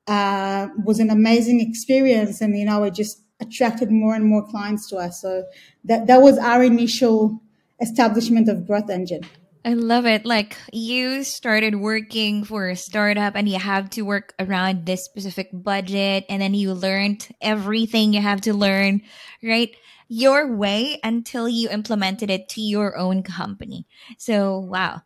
uh, 0.07 0.67
was 0.83 0.99
an 0.99 1.09
amazing 1.09 1.59
experience. 1.61 2.41
And, 2.41 2.57
you 2.57 2.65
know, 2.65 2.83
it 2.83 2.93
just 2.93 3.21
attracted 3.39 3.91
more 3.91 4.15
and 4.15 4.25
more 4.25 4.45
clients 4.47 4.89
to 4.89 4.97
us. 4.97 5.21
So 5.21 5.43
that, 5.83 6.07
that 6.07 6.21
was 6.21 6.37
our 6.37 6.63
initial 6.63 7.39
establishment 7.79 8.49
of 8.49 8.65
Growth 8.65 8.89
Engine. 8.89 9.21
I 9.67 9.73
love 9.73 10.05
it. 10.05 10.25
Like 10.25 10.55
you 10.71 11.25
started 11.25 11.75
working 11.75 12.45
for 12.45 12.69
a 12.69 12.75
startup 12.75 13.35
and 13.35 13.49
you 13.49 13.59
have 13.59 13.89
to 13.91 14.03
work 14.03 14.33
around 14.39 14.85
this 14.85 15.03
specific 15.03 15.49
budget 15.51 16.25
and 16.29 16.41
then 16.41 16.53
you 16.53 16.73
learned 16.73 17.27
everything 17.41 18.13
you 18.13 18.21
have 18.21 18.39
to 18.41 18.53
learn, 18.53 19.01
right? 19.43 19.75
Your 20.07 20.55
way 20.55 20.99
until 21.03 21.49
you 21.49 21.69
implemented 21.69 22.29
it 22.29 22.47
to 22.49 22.61
your 22.61 22.97
own 22.97 23.23
company. 23.23 23.85
So, 24.17 24.59
wow. 24.59 25.01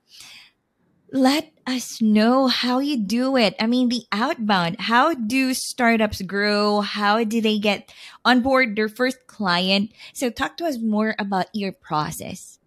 Let 1.13 1.51
us 1.67 2.01
know 2.01 2.47
how 2.47 2.79
you 2.79 2.95
do 2.97 3.35
it. 3.35 3.55
I 3.59 3.67
mean, 3.67 3.89
the 3.89 4.03
outbound, 4.13 4.79
how 4.79 5.13
do 5.13 5.53
startups 5.53 6.21
grow? 6.21 6.79
How 6.79 7.25
do 7.25 7.41
they 7.41 7.59
get 7.59 7.91
on 8.23 8.41
board 8.41 8.77
their 8.77 8.87
first 8.87 9.27
client? 9.27 9.91
So, 10.13 10.29
talk 10.29 10.55
to 10.57 10.65
us 10.65 10.77
more 10.79 11.15
about 11.19 11.47
your 11.53 11.73
process. 11.73 12.59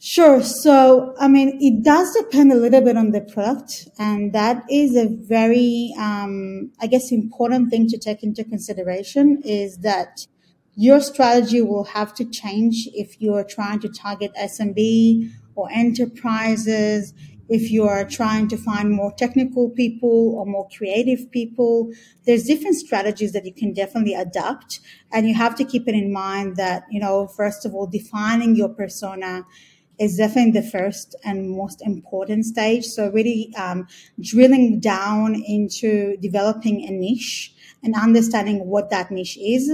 Sure. 0.00 0.42
So, 0.42 1.14
I 1.18 1.26
mean, 1.26 1.58
it 1.60 1.82
does 1.82 2.14
depend 2.14 2.52
a 2.52 2.54
little 2.54 2.80
bit 2.80 2.96
on 2.96 3.10
the 3.10 3.20
product, 3.20 3.88
and 3.98 4.32
that 4.32 4.62
is 4.70 4.94
a 4.94 5.08
very, 5.08 5.92
um, 5.98 6.70
I 6.80 6.86
guess, 6.86 7.10
important 7.10 7.70
thing 7.70 7.88
to 7.88 7.98
take 7.98 8.22
into 8.22 8.44
consideration 8.44 9.42
is 9.44 9.78
that 9.78 10.26
your 10.76 11.00
strategy 11.00 11.60
will 11.62 11.82
have 11.82 12.14
to 12.14 12.24
change 12.24 12.88
if 12.94 13.20
you 13.20 13.34
are 13.34 13.42
trying 13.42 13.80
to 13.80 13.88
target 13.88 14.30
SMB 14.36 15.28
or 15.56 15.68
enterprises, 15.72 17.12
if 17.48 17.72
you 17.72 17.82
are 17.82 18.04
trying 18.04 18.46
to 18.48 18.56
find 18.56 18.92
more 18.92 19.12
technical 19.16 19.70
people 19.70 20.36
or 20.36 20.46
more 20.46 20.68
creative 20.76 21.28
people. 21.32 21.90
There's 22.24 22.44
different 22.44 22.76
strategies 22.76 23.32
that 23.32 23.44
you 23.44 23.52
can 23.52 23.72
definitely 23.72 24.14
adapt, 24.14 24.78
and 25.10 25.26
you 25.26 25.34
have 25.34 25.56
to 25.56 25.64
keep 25.64 25.88
it 25.88 25.96
in 25.96 26.12
mind 26.12 26.54
that, 26.54 26.84
you 26.88 27.00
know, 27.00 27.26
first 27.26 27.66
of 27.66 27.74
all, 27.74 27.88
defining 27.88 28.54
your 28.54 28.68
persona 28.68 29.44
is 29.98 30.16
definitely 30.16 30.60
the 30.60 30.68
first 30.68 31.16
and 31.24 31.50
most 31.50 31.82
important 31.82 32.44
stage. 32.44 32.84
So 32.84 33.10
really 33.10 33.52
um, 33.56 33.86
drilling 34.20 34.80
down 34.80 35.34
into 35.34 36.16
developing 36.18 36.84
a 36.86 36.90
niche 36.90 37.54
and 37.82 37.94
understanding 37.94 38.66
what 38.66 38.90
that 38.90 39.10
niche 39.10 39.38
is. 39.40 39.70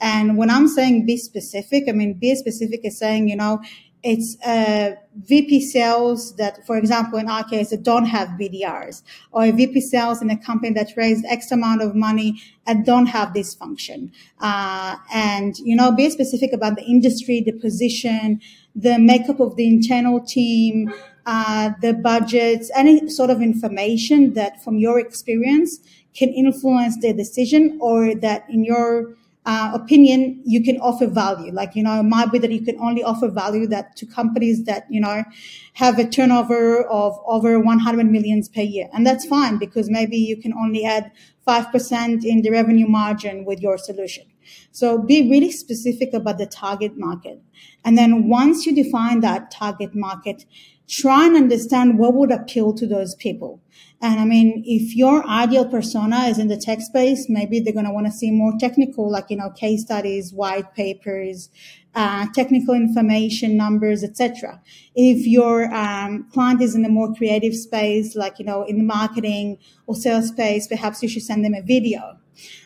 And 0.00 0.36
when 0.36 0.50
I'm 0.50 0.68
saying 0.68 1.06
be 1.06 1.16
specific, 1.16 1.84
I 1.88 1.92
mean, 1.92 2.14
be 2.14 2.34
specific 2.34 2.84
is 2.84 2.98
saying, 2.98 3.28
you 3.28 3.36
know, 3.36 3.60
it's 4.04 4.36
a 4.46 4.96
VP 5.26 5.60
sales 5.60 6.36
that, 6.36 6.64
for 6.66 6.76
example, 6.76 7.18
in 7.18 7.28
our 7.28 7.42
case, 7.42 7.70
that 7.70 7.82
don't 7.82 8.04
have 8.04 8.28
BDRs, 8.40 9.02
or 9.32 9.44
a 9.44 9.50
VP 9.50 9.80
sales 9.80 10.22
in 10.22 10.30
a 10.30 10.36
company 10.36 10.72
that 10.74 10.96
raised 10.96 11.24
X 11.26 11.50
amount 11.50 11.82
of 11.82 11.96
money 11.96 12.40
and 12.66 12.86
don't 12.86 13.06
have 13.06 13.34
this 13.34 13.54
function. 13.54 14.12
Uh, 14.40 14.96
and, 15.12 15.58
you 15.58 15.74
know, 15.74 15.90
be 15.90 16.08
specific 16.10 16.52
about 16.52 16.76
the 16.76 16.84
industry, 16.84 17.42
the 17.44 17.52
position, 17.52 18.40
the 18.78 18.98
makeup 18.98 19.40
of 19.40 19.56
the 19.56 19.66
internal 19.66 20.20
team, 20.20 20.92
uh, 21.26 21.70
the 21.82 21.92
budgets, 21.92 22.70
any 22.74 23.08
sort 23.08 23.28
of 23.28 23.42
information 23.42 24.34
that 24.34 24.62
from 24.62 24.78
your 24.78 24.98
experience 24.98 25.80
can 26.14 26.28
influence 26.30 26.96
their 27.00 27.12
decision 27.12 27.76
or 27.80 28.14
that 28.14 28.44
in 28.48 28.64
your 28.64 29.14
uh, 29.46 29.70
opinion, 29.72 30.40
you 30.44 30.62
can 30.62 30.78
offer 30.80 31.06
value. 31.06 31.50
Like, 31.52 31.74
you 31.74 31.82
know, 31.82 31.98
it 31.98 32.02
might 32.02 32.30
be 32.30 32.38
that 32.38 32.52
you 32.52 32.62
can 32.62 32.78
only 32.80 33.02
offer 33.02 33.28
value 33.28 33.66
that 33.68 33.96
to 33.96 34.06
companies 34.06 34.64
that, 34.64 34.86
you 34.90 35.00
know, 35.00 35.24
have 35.72 35.98
a 35.98 36.06
turnover 36.06 36.84
of 36.84 37.18
over 37.26 37.58
100 37.58 38.10
millions 38.10 38.48
per 38.48 38.60
year. 38.60 38.88
And 38.92 39.06
that's 39.06 39.24
fine 39.24 39.58
because 39.58 39.88
maybe 39.88 40.18
you 40.18 40.36
can 40.36 40.52
only 40.52 40.84
add 40.84 41.10
5% 41.46 42.24
in 42.24 42.42
the 42.42 42.50
revenue 42.50 42.86
margin 42.86 43.46
with 43.46 43.60
your 43.60 43.78
solution. 43.78 44.26
So 44.72 44.98
be 44.98 45.28
really 45.28 45.50
specific 45.50 46.12
about 46.12 46.38
the 46.38 46.46
target 46.46 46.92
market. 46.96 47.40
And 47.84 47.96
then 47.96 48.28
once 48.28 48.66
you 48.66 48.74
define 48.74 49.20
that 49.20 49.50
target 49.50 49.94
market, 49.94 50.44
try 50.88 51.26
and 51.26 51.36
understand 51.36 51.98
what 51.98 52.14
would 52.14 52.32
appeal 52.32 52.72
to 52.74 52.86
those 52.86 53.14
people. 53.16 53.60
And 54.00 54.20
I 54.20 54.24
mean, 54.24 54.62
if 54.64 54.94
your 54.94 55.26
ideal 55.26 55.68
persona 55.68 56.26
is 56.26 56.38
in 56.38 56.48
the 56.48 56.56
tech 56.56 56.80
space, 56.80 57.26
maybe 57.28 57.58
they're 57.58 57.72
going 57.72 57.84
to 57.84 57.92
want 57.92 58.06
to 58.06 58.12
see 58.12 58.30
more 58.30 58.52
technical, 58.58 59.10
like, 59.10 59.26
you 59.28 59.36
know, 59.36 59.50
case 59.50 59.82
studies, 59.82 60.32
white 60.32 60.72
papers, 60.74 61.50
uh, 61.94 62.26
technical 62.32 62.74
information, 62.74 63.56
numbers, 63.56 64.04
etc. 64.04 64.60
If 64.94 65.26
your 65.26 65.72
um, 65.74 66.28
client 66.32 66.62
is 66.62 66.76
in 66.76 66.84
a 66.84 66.88
more 66.88 67.12
creative 67.12 67.56
space, 67.56 68.14
like, 68.14 68.38
you 68.38 68.44
know, 68.44 68.62
in 68.62 68.78
the 68.78 68.84
marketing 68.84 69.58
or 69.86 69.96
sales 69.96 70.28
space, 70.28 70.68
perhaps 70.68 71.02
you 71.02 71.08
should 71.08 71.24
send 71.24 71.44
them 71.44 71.54
a 71.54 71.62
video. 71.62 72.18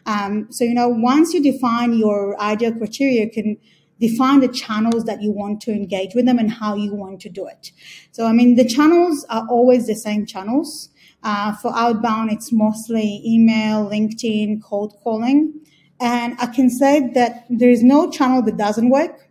Um, 0.07 0.47
so, 0.51 0.65
you 0.65 0.75
know, 0.75 0.89
once 0.89 1.33
you 1.33 1.43
define 1.43 1.95
your 1.95 2.41
ideal 2.41 2.73
criteria, 2.73 3.25
you 3.25 3.31
can 3.31 3.57
define 4.01 4.41
the 4.41 4.49
channels 4.49 5.05
that 5.05 5.23
you 5.23 5.31
want 5.31 5.61
to 5.63 5.71
engage 5.71 6.15
with 6.15 6.27
them 6.27 6.39
and 6.39 6.51
how 6.51 6.75
you 6.75 6.95
want 6.95 7.21
to 7.21 7.29
do 7.29 7.47
it. 7.47 7.71
So, 8.11 8.27
I 8.27 8.33
mean, 8.33 8.57
the 8.57 8.65
channels 8.65 9.25
are 9.31 9.47
always 9.49 9.87
the 9.87 9.95
same 9.95 10.27
channels. 10.27 10.91
Uh, 11.23 11.55
for 11.55 11.73
outbound, 11.77 12.33
it's 12.33 12.53
mostly 12.53 13.23
email, 13.25 13.89
LinkedIn, 13.89 14.61
cold 14.63 14.97
calling. 15.05 15.55
And 16.01 16.37
I 16.41 16.47
can 16.47 16.69
say 16.69 17.11
that 17.15 17.47
there 17.49 17.71
is 17.71 17.85
no 17.85 18.11
channel 18.11 18.43
that 18.43 18.57
doesn't 18.57 18.91
work. 18.91 19.29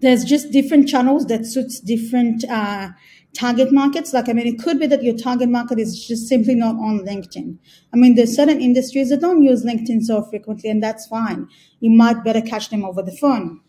There's 0.00 0.24
just 0.24 0.50
different 0.50 0.88
channels 0.88 1.26
that 1.26 1.46
suits 1.46 1.80
different 1.80 2.44
uh, 2.48 2.90
target 3.34 3.72
markets. 3.72 4.12
Like, 4.12 4.28
I 4.28 4.32
mean, 4.32 4.46
it 4.46 4.58
could 4.58 4.78
be 4.78 4.86
that 4.86 5.02
your 5.02 5.16
target 5.16 5.48
market 5.48 5.78
is 5.78 6.06
just 6.06 6.26
simply 6.26 6.54
not 6.54 6.76
on 6.76 7.00
LinkedIn. 7.00 7.58
I 7.92 7.96
mean, 7.96 8.14
there's 8.14 8.34
certain 8.34 8.60
industries 8.60 9.10
that 9.10 9.20
don't 9.20 9.42
use 9.42 9.64
LinkedIn 9.64 10.02
so 10.02 10.22
frequently, 10.22 10.70
and 10.70 10.82
that's 10.82 11.06
fine. 11.06 11.48
You 11.80 11.90
might 11.90 12.24
better 12.24 12.40
catch 12.40 12.70
them 12.70 12.84
over 12.84 13.02
the 13.02 13.16
phone. 13.16 13.60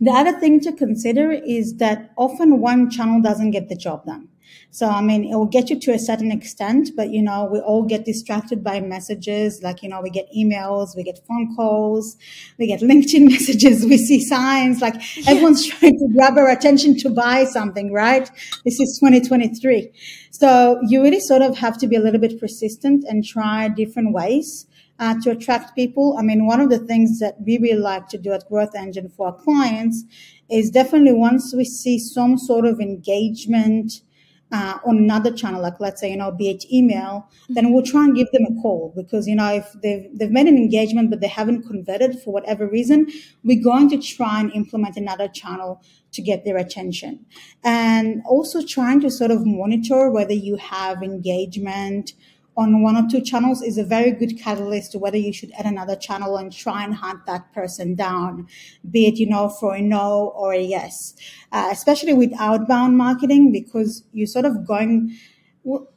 The 0.00 0.10
other 0.10 0.38
thing 0.38 0.60
to 0.60 0.72
consider 0.72 1.32
is 1.32 1.76
that 1.76 2.12
often 2.16 2.60
one 2.60 2.90
channel 2.90 3.20
doesn't 3.20 3.50
get 3.50 3.68
the 3.68 3.76
job 3.76 4.06
done. 4.06 4.28
So, 4.70 4.86
I 4.86 5.00
mean, 5.00 5.24
it 5.24 5.34
will 5.34 5.46
get 5.46 5.70
you 5.70 5.78
to 5.80 5.92
a 5.92 5.98
certain 5.98 6.30
extent, 6.30 6.90
but 6.96 7.10
you 7.10 7.22
know, 7.22 7.48
we 7.50 7.58
all 7.58 7.82
get 7.84 8.04
distracted 8.04 8.62
by 8.62 8.80
messages. 8.80 9.62
Like, 9.62 9.82
you 9.82 9.88
know, 9.88 10.00
we 10.00 10.10
get 10.10 10.28
emails, 10.36 10.94
we 10.96 11.02
get 11.02 11.20
phone 11.26 11.54
calls, 11.56 12.16
we 12.58 12.66
get 12.66 12.80
LinkedIn 12.92 13.30
messages, 13.30 13.84
we 13.84 13.96
see 13.96 14.20
signs, 14.20 14.80
like 14.80 14.94
everyone's 15.26 15.66
trying 15.78 15.98
to 15.98 16.08
grab 16.14 16.36
our 16.36 16.48
attention 16.48 16.96
to 16.98 17.10
buy 17.10 17.44
something, 17.44 17.92
right? 17.92 18.30
This 18.64 18.78
is 18.78 18.98
2023. 19.02 19.90
So 20.30 20.78
you 20.86 21.02
really 21.02 21.20
sort 21.20 21.42
of 21.42 21.56
have 21.58 21.78
to 21.78 21.86
be 21.86 21.96
a 21.96 22.00
little 22.00 22.20
bit 22.20 22.38
persistent 22.38 23.04
and 23.08 23.24
try 23.24 23.68
different 23.68 24.12
ways. 24.12 24.66
Uh, 25.00 25.14
to 25.22 25.30
attract 25.30 25.76
people. 25.76 26.16
I 26.18 26.22
mean, 26.22 26.44
one 26.44 26.60
of 26.60 26.70
the 26.70 26.80
things 26.80 27.20
that 27.20 27.40
we 27.40 27.56
really 27.58 27.78
like 27.78 28.08
to 28.08 28.18
do 28.18 28.32
at 28.32 28.48
Growth 28.48 28.74
Engine 28.74 29.08
for 29.08 29.28
our 29.28 29.32
clients 29.32 30.02
is 30.50 30.72
definitely 30.72 31.12
once 31.12 31.54
we 31.54 31.64
see 31.64 32.00
some 32.00 32.36
sort 32.36 32.66
of 32.66 32.80
engagement 32.80 34.02
uh, 34.50 34.78
on 34.84 34.96
another 34.96 35.32
channel, 35.32 35.60
like 35.60 35.78
let's 35.78 36.00
say, 36.00 36.10
you 36.10 36.16
know, 36.16 36.30
be 36.30 36.48
it 36.48 36.64
email, 36.72 37.28
then 37.48 37.72
we'll 37.72 37.84
try 37.84 38.04
and 38.04 38.16
give 38.16 38.30
them 38.32 38.44
a 38.46 38.62
call 38.62 38.92
because, 38.96 39.28
you 39.28 39.34
know, 39.34 39.52
if 39.52 39.72
they've, 39.82 40.08
they've 40.14 40.30
made 40.30 40.46
an 40.46 40.56
engagement, 40.56 41.10
but 41.10 41.20
they 41.20 41.28
haven't 41.28 41.66
converted 41.66 42.18
for 42.20 42.32
whatever 42.32 42.66
reason, 42.66 43.06
we're 43.44 43.62
going 43.62 43.90
to 43.90 43.98
try 43.98 44.40
and 44.40 44.52
implement 44.54 44.96
another 44.96 45.28
channel 45.28 45.82
to 46.12 46.22
get 46.22 46.44
their 46.44 46.56
attention. 46.56 47.24
And 47.62 48.22
also 48.26 48.64
trying 48.64 49.00
to 49.02 49.10
sort 49.10 49.30
of 49.30 49.44
monitor 49.44 50.10
whether 50.10 50.32
you 50.32 50.56
have 50.56 51.02
engagement 51.02 52.14
on 52.58 52.82
one 52.82 52.96
or 52.96 53.08
two 53.08 53.20
channels 53.20 53.62
is 53.62 53.78
a 53.78 53.84
very 53.84 54.10
good 54.10 54.36
catalyst 54.36 54.90
to 54.90 54.98
whether 54.98 55.16
you 55.16 55.32
should 55.32 55.52
add 55.52 55.64
another 55.64 55.94
channel 55.94 56.36
and 56.36 56.52
try 56.52 56.82
and 56.82 56.92
hunt 56.92 57.24
that 57.24 57.52
person 57.54 57.94
down, 57.94 58.48
be 58.90 59.06
it, 59.06 59.14
you 59.14 59.28
know, 59.28 59.48
for 59.48 59.76
a 59.76 59.80
no 59.80 60.32
or 60.34 60.52
a 60.52 60.60
yes. 60.60 61.14
Uh, 61.52 61.68
especially 61.70 62.12
with 62.12 62.32
outbound 62.36 62.98
marketing, 62.98 63.52
because 63.52 64.02
you're 64.12 64.26
sort 64.26 64.44
of 64.44 64.66
going, 64.66 65.16
well, 65.62 65.88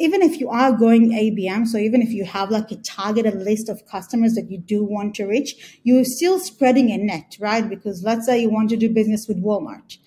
even 0.00 0.20
if 0.20 0.40
you 0.40 0.48
are 0.48 0.72
going 0.72 1.10
ABM, 1.10 1.68
so 1.68 1.78
even 1.78 2.02
if 2.02 2.10
you 2.10 2.24
have 2.24 2.50
like 2.50 2.72
a 2.72 2.76
targeted 2.76 3.36
list 3.36 3.68
of 3.68 3.86
customers 3.86 4.34
that 4.34 4.50
you 4.50 4.58
do 4.58 4.82
want 4.82 5.14
to 5.14 5.26
reach, 5.26 5.78
you're 5.84 6.04
still 6.04 6.40
spreading 6.40 6.90
a 6.90 6.98
net, 6.98 7.36
right? 7.38 7.68
Because 7.68 8.02
let's 8.02 8.26
say 8.26 8.40
you 8.40 8.50
want 8.50 8.70
to 8.70 8.76
do 8.76 8.90
business 8.90 9.28
with 9.28 9.40
Walmart 9.40 9.98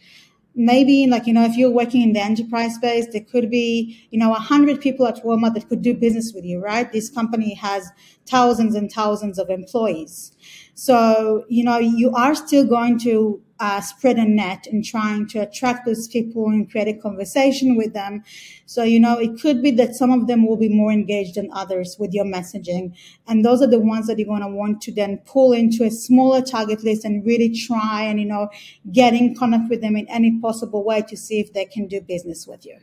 maybe 0.55 1.07
like 1.07 1.27
you 1.27 1.33
know 1.33 1.43
if 1.43 1.57
you're 1.57 1.71
working 1.71 2.01
in 2.01 2.13
the 2.13 2.21
enterprise 2.21 2.75
space 2.75 3.07
there 3.11 3.21
could 3.21 3.49
be 3.49 3.99
you 4.11 4.19
know 4.19 4.29
100 4.29 4.81
people 4.81 5.07
at 5.07 5.23
walmart 5.23 5.53
that 5.53 5.67
could 5.69 5.81
do 5.81 5.93
business 5.93 6.33
with 6.33 6.45
you 6.45 6.59
right? 6.59 6.91
This 6.91 7.09
company 7.09 7.55
has 7.55 7.89
thousands 8.27 8.75
and 8.75 8.91
thousands 8.91 9.39
of 9.39 9.49
employees. 9.49 10.31
So 10.75 11.45
you 11.49 11.63
know 11.63 11.77
you 11.77 12.11
are 12.11 12.35
still 12.35 12.65
going 12.65 12.99
to 12.99 13.42
uh, 13.59 13.79
spread 13.79 14.17
a 14.17 14.25
net 14.25 14.67
and 14.67 14.83
trying 14.83 15.27
to 15.27 15.39
attract 15.39 15.85
those 15.85 16.07
people 16.07 16.47
and 16.47 16.69
create 16.69 16.87
a 16.87 16.93
conversation 16.93 17.75
with 17.75 17.93
them. 17.93 18.23
So, 18.65 18.83
you 18.83 18.99
know, 18.99 19.17
it 19.17 19.39
could 19.39 19.61
be 19.61 19.71
that 19.71 19.95
some 19.95 20.11
of 20.11 20.27
them 20.27 20.45
will 20.45 20.57
be 20.57 20.69
more 20.69 20.91
engaged 20.91 21.35
than 21.35 21.49
others 21.53 21.95
with 21.99 22.13
your 22.13 22.25
messaging. 22.25 22.95
And 23.27 23.45
those 23.45 23.61
are 23.61 23.67
the 23.67 23.79
ones 23.79 24.07
that 24.07 24.17
you're 24.17 24.27
going 24.27 24.41
to 24.41 24.47
want 24.47 24.81
to 24.83 24.91
then 24.91 25.19
pull 25.25 25.53
into 25.53 25.83
a 25.83 25.91
smaller 25.91 26.41
target 26.41 26.83
list 26.83 27.05
and 27.05 27.25
really 27.25 27.49
try 27.55 28.03
and, 28.03 28.19
you 28.19 28.25
know, 28.25 28.49
get 28.91 29.13
in 29.13 29.35
contact 29.35 29.69
with 29.69 29.81
them 29.81 29.95
in 29.95 30.07
any 30.09 30.39
possible 30.39 30.83
way 30.83 31.03
to 31.03 31.15
see 31.15 31.39
if 31.39 31.53
they 31.53 31.65
can 31.65 31.87
do 31.87 32.01
business 32.01 32.47
with 32.47 32.65
you. 32.65 32.77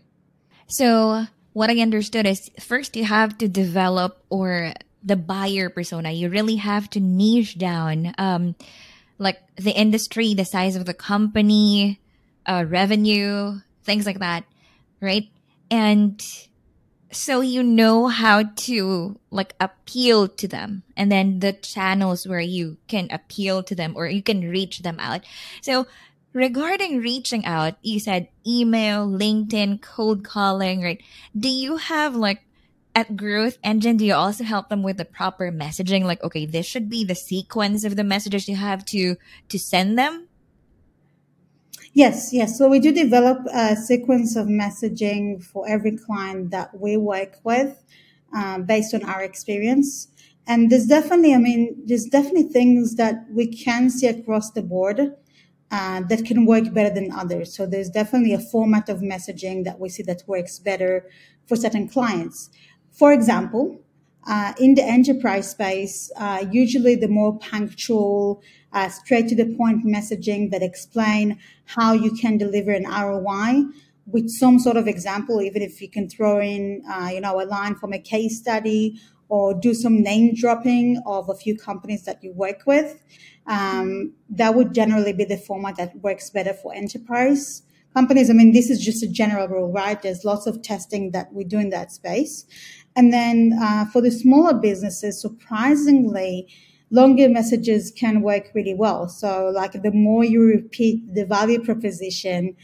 So, 0.67 1.27
what 1.53 1.69
I 1.69 1.81
understood 1.81 2.27
is 2.27 2.51
first 2.61 2.97
you 2.97 3.05
have 3.05 3.37
to 3.39 3.49
develop 3.49 4.25
or 4.31 4.73
the 5.03 5.17
buyer 5.17 5.69
persona. 5.69 6.13
You 6.13 6.29
really 6.29 6.57
have 6.57 6.89
to 6.91 7.01
niche 7.01 7.59
down. 7.59 8.15
Um, 8.19 8.55
like 9.21 9.39
the 9.57 9.71
industry, 9.71 10.35
the 10.35 10.45
size 10.45 10.75
of 10.75 10.87
the 10.87 10.95
company, 10.95 12.01
uh, 12.47 12.65
revenue, 12.67 13.61
things 13.85 14.07
like 14.07 14.19
that, 14.19 14.45
right? 15.01 15.29
And 15.71 16.21
so 17.13 17.43
you 17.43 17.63
know 17.63 18.07
how 18.07 18.45
to 18.45 19.21
like 19.31 19.55
appeal 19.61 20.27
to 20.27 20.49
them 20.49 20.83
and 20.97 21.13
then 21.13 21.41
the 21.41 21.53
channels 21.53 22.27
where 22.27 22.41
you 22.41 22.79
can 22.89 23.09
appeal 23.11 23.63
to 23.65 23.75
them 23.75 23.93
or 23.95 24.07
you 24.07 24.23
can 24.23 24.49
reach 24.49 24.81
them 24.81 24.97
out. 24.99 25.21
So 25.61 25.87
regarding 26.33 26.99
reaching 26.99 27.45
out, 27.45 27.75
you 27.83 28.01
said 28.01 28.29
email, 28.47 29.07
LinkedIn, 29.07 29.83
cold 29.83 30.25
calling, 30.25 30.83
right? 30.83 31.03
Do 31.39 31.49
you 31.49 31.77
have 31.77 32.17
like 32.17 32.43
at 32.95 33.17
Growth 33.17 33.59
Engine, 33.63 33.97
do 33.97 34.05
you 34.05 34.15
also 34.15 34.45
help 34.45 34.69
them 34.69 34.83
with 34.83 34.97
the 34.97 35.05
proper 35.05 35.53
messaging? 35.53 36.05
Like, 36.05 36.23
okay, 36.23 36.47
this 36.47 36.67
should 36.67 36.89
be 36.89 37.05
the 37.05 37.15
sequence 37.15 37.85
of 37.85 37.97
the 37.97 38.05
messages 38.05 38.49
you 38.49 38.57
have 38.57 38.85
to 38.87 39.17
to 39.49 39.59
send 39.59 39.99
them. 39.99 40.29
Yes, 41.93 42.33
yes. 42.33 42.57
So 42.57 42.69
we 42.69 42.79
do 42.79 42.93
develop 42.93 43.39
a 43.53 43.75
sequence 43.75 44.37
of 44.37 44.47
messaging 44.47 45.43
for 45.43 45.69
every 45.69 45.97
client 45.97 46.51
that 46.51 46.79
we 46.79 46.97
work 46.97 47.39
with, 47.43 47.83
uh, 48.35 48.59
based 48.61 48.95
on 48.95 49.03
our 49.05 49.23
experience. 49.23 50.09
And 50.47 50.71
there's 50.71 50.87
definitely, 50.87 51.35
I 51.35 51.39
mean, 51.39 51.83
there's 51.87 52.07
definitely 52.07 52.45
things 52.45 52.97
that 52.97 53.27
we 53.31 53.47
can 53.47 53.91
see 53.91 54.07
across 54.07 54.53
the 54.53 54.63
board 54.63 55.15
uh, 55.71 56.01
that 56.09 56.25
can 56.25 56.47
work 56.47 56.73
better 56.73 56.93
than 56.93 57.13
others. 57.13 57.55
So 57.55 57.67
there's 57.67 57.91
definitely 57.91 58.35
a 58.35 58.41
format 58.41 58.89
of 58.89 59.01
messaging 59.01 59.65
that 59.65 59.79
we 59.79 59.89
see 59.89 60.03
that 60.05 60.23
works 60.27 60.59
better 60.59 61.09
for 61.47 61.57
certain 61.57 61.89
clients. 61.89 62.51
For 63.01 63.15
example, 63.15 63.81
uh, 64.27 64.53
in 64.61 64.75
the 64.75 64.85
enterprise 64.85 65.53
space, 65.53 66.13
uh, 66.19 66.45
usually 66.51 66.97
the 66.97 67.09
more 67.09 67.39
punctual, 67.39 68.43
uh, 68.75 68.91
straight 68.91 69.27
to 69.29 69.35
the 69.35 69.47
point 69.57 69.87
messaging 69.87 70.51
that 70.51 70.63
explain 70.63 71.39
how 71.65 71.95
you 71.95 72.13
can 72.13 72.37
deliver 72.37 72.73
an 72.73 72.85
ROI 72.85 73.65
with 74.05 74.29
some 74.29 74.59
sort 74.59 74.77
of 74.77 74.87
example, 74.87 75.41
even 75.41 75.63
if 75.63 75.81
you 75.81 75.89
can 75.89 76.11
throw 76.11 76.43
in, 76.43 76.83
uh, 76.93 77.09
you 77.11 77.23
know, 77.23 77.41
a 77.41 77.47
line 77.47 77.75
from 77.75 77.95
a 77.95 77.99
case 77.99 78.39
study 78.39 79.01
or 79.31 79.55
do 79.55 79.73
some 79.73 80.03
name 80.03 80.35
dropping 80.35 81.03
of 81.07 81.31
a 81.31 81.35
few 81.35 81.57
companies 81.57 82.05
that 82.05 82.23
you 82.23 82.35
work 82.35 82.67
with. 82.67 83.03
Um, 83.47 84.13
that 84.29 84.55
would 84.55 84.75
generally 84.75 85.15
be 85.15 85.25
the 85.25 85.39
format 85.39 85.77
that 85.77 85.97
works 86.03 86.29
better 86.29 86.53
for 86.53 86.75
enterprise 86.75 87.63
companies. 87.95 88.31
I 88.31 88.35
mean, 88.35 88.53
this 88.53 88.71
is 88.71 88.85
just 88.85 89.03
a 89.03 89.09
general 89.09 89.49
rule, 89.49 89.73
right? 89.73 90.01
There's 90.01 90.25
lots 90.25 90.47
of 90.47 90.63
testing 90.63 91.11
that 91.13 91.33
we 91.33 91.45
do 91.45 91.59
in 91.59 91.71
that 91.71 91.93
space. 91.93 92.47
And 92.97 93.13
then 93.13 93.59
uh, 93.61 93.87
for 93.87 94.01
the 94.01 94.11
smaller 94.11 94.55
businesses, 94.55 95.21
surprisingly, 95.21 96.49
longer 96.91 97.29
messages 97.29 97.91
can 97.91 98.23
work 98.23 98.51
really 98.55 98.75
well. 98.75 99.09
So, 99.09 99.51
like 99.55 99.73
the 99.73 99.93
more 99.93 100.25
you 100.25 100.43
repeat 100.43 101.15
the 101.15 101.25
value 101.25 101.63
proposition 101.63 102.57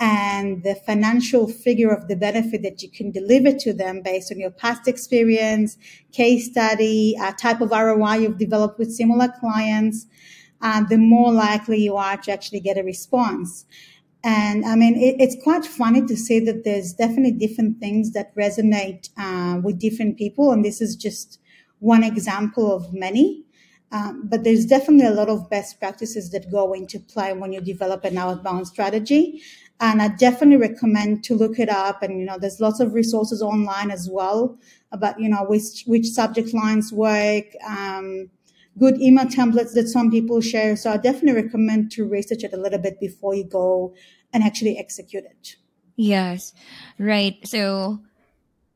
and 0.00 0.62
the 0.64 0.74
financial 0.74 1.46
figure 1.46 1.90
of 1.90 2.08
the 2.08 2.16
benefit 2.16 2.62
that 2.62 2.82
you 2.82 2.90
can 2.90 3.10
deliver 3.10 3.52
to 3.52 3.72
them 3.72 4.02
based 4.02 4.32
on 4.32 4.40
your 4.40 4.50
past 4.50 4.88
experience, 4.88 5.78
case 6.12 6.50
study, 6.50 7.16
uh, 7.20 7.32
type 7.32 7.60
of 7.60 7.70
ROI 7.70 8.14
you've 8.14 8.38
developed 8.38 8.78
with 8.78 8.92
similar 8.92 9.28
clients, 9.38 10.06
uh, 10.62 10.82
the 10.88 10.98
more 10.98 11.32
likely 11.32 11.78
you 11.78 11.96
are 11.96 12.16
to 12.16 12.32
actually 12.32 12.60
get 12.60 12.78
a 12.78 12.82
response. 12.82 13.66
And 14.24 14.64
I 14.64 14.74
mean, 14.74 14.96
it, 14.96 15.16
it's 15.20 15.36
quite 15.44 15.66
funny 15.66 16.04
to 16.06 16.16
say 16.16 16.40
that 16.40 16.64
there's 16.64 16.94
definitely 16.94 17.32
different 17.32 17.78
things 17.78 18.12
that 18.12 18.34
resonate 18.34 19.10
uh, 19.18 19.60
with 19.62 19.78
different 19.78 20.16
people. 20.16 20.50
And 20.50 20.64
this 20.64 20.80
is 20.80 20.96
just 20.96 21.38
one 21.80 22.02
example 22.02 22.74
of 22.74 22.92
many. 22.94 23.44
Um, 23.92 24.26
but 24.26 24.42
there's 24.42 24.64
definitely 24.64 25.06
a 25.06 25.12
lot 25.12 25.28
of 25.28 25.48
best 25.50 25.78
practices 25.78 26.30
that 26.30 26.50
go 26.50 26.72
into 26.72 26.98
play 26.98 27.32
when 27.34 27.52
you 27.52 27.60
develop 27.60 28.04
an 28.04 28.18
outbound 28.18 28.66
strategy. 28.66 29.42
And 29.78 30.00
I 30.00 30.08
definitely 30.08 30.56
recommend 30.56 31.22
to 31.24 31.34
look 31.34 31.58
it 31.58 31.68
up. 31.68 32.02
And, 32.02 32.18
you 32.18 32.24
know, 32.24 32.38
there's 32.38 32.60
lots 32.60 32.80
of 32.80 32.94
resources 32.94 33.42
online 33.42 33.90
as 33.90 34.08
well 34.10 34.58
about, 34.90 35.20
you 35.20 35.28
know, 35.28 35.44
which, 35.44 35.84
which 35.86 36.06
subject 36.06 36.54
lines 36.54 36.92
work, 36.92 37.44
um, 37.68 38.30
good 38.78 39.00
email 39.00 39.26
templates 39.26 39.72
that 39.74 39.88
some 39.88 40.10
people 40.10 40.40
share. 40.40 40.76
So 40.76 40.90
I 40.90 40.96
definitely 40.96 41.42
recommend 41.42 41.92
to 41.92 42.04
research 42.04 42.44
it 42.44 42.52
a 42.52 42.56
little 42.56 42.78
bit 42.78 43.00
before 43.00 43.34
you 43.34 43.44
go 43.44 43.94
and 44.32 44.42
actually 44.42 44.78
execute 44.78 45.24
it. 45.24 45.56
Yes, 45.96 46.52
right. 46.98 47.36
So 47.46 48.00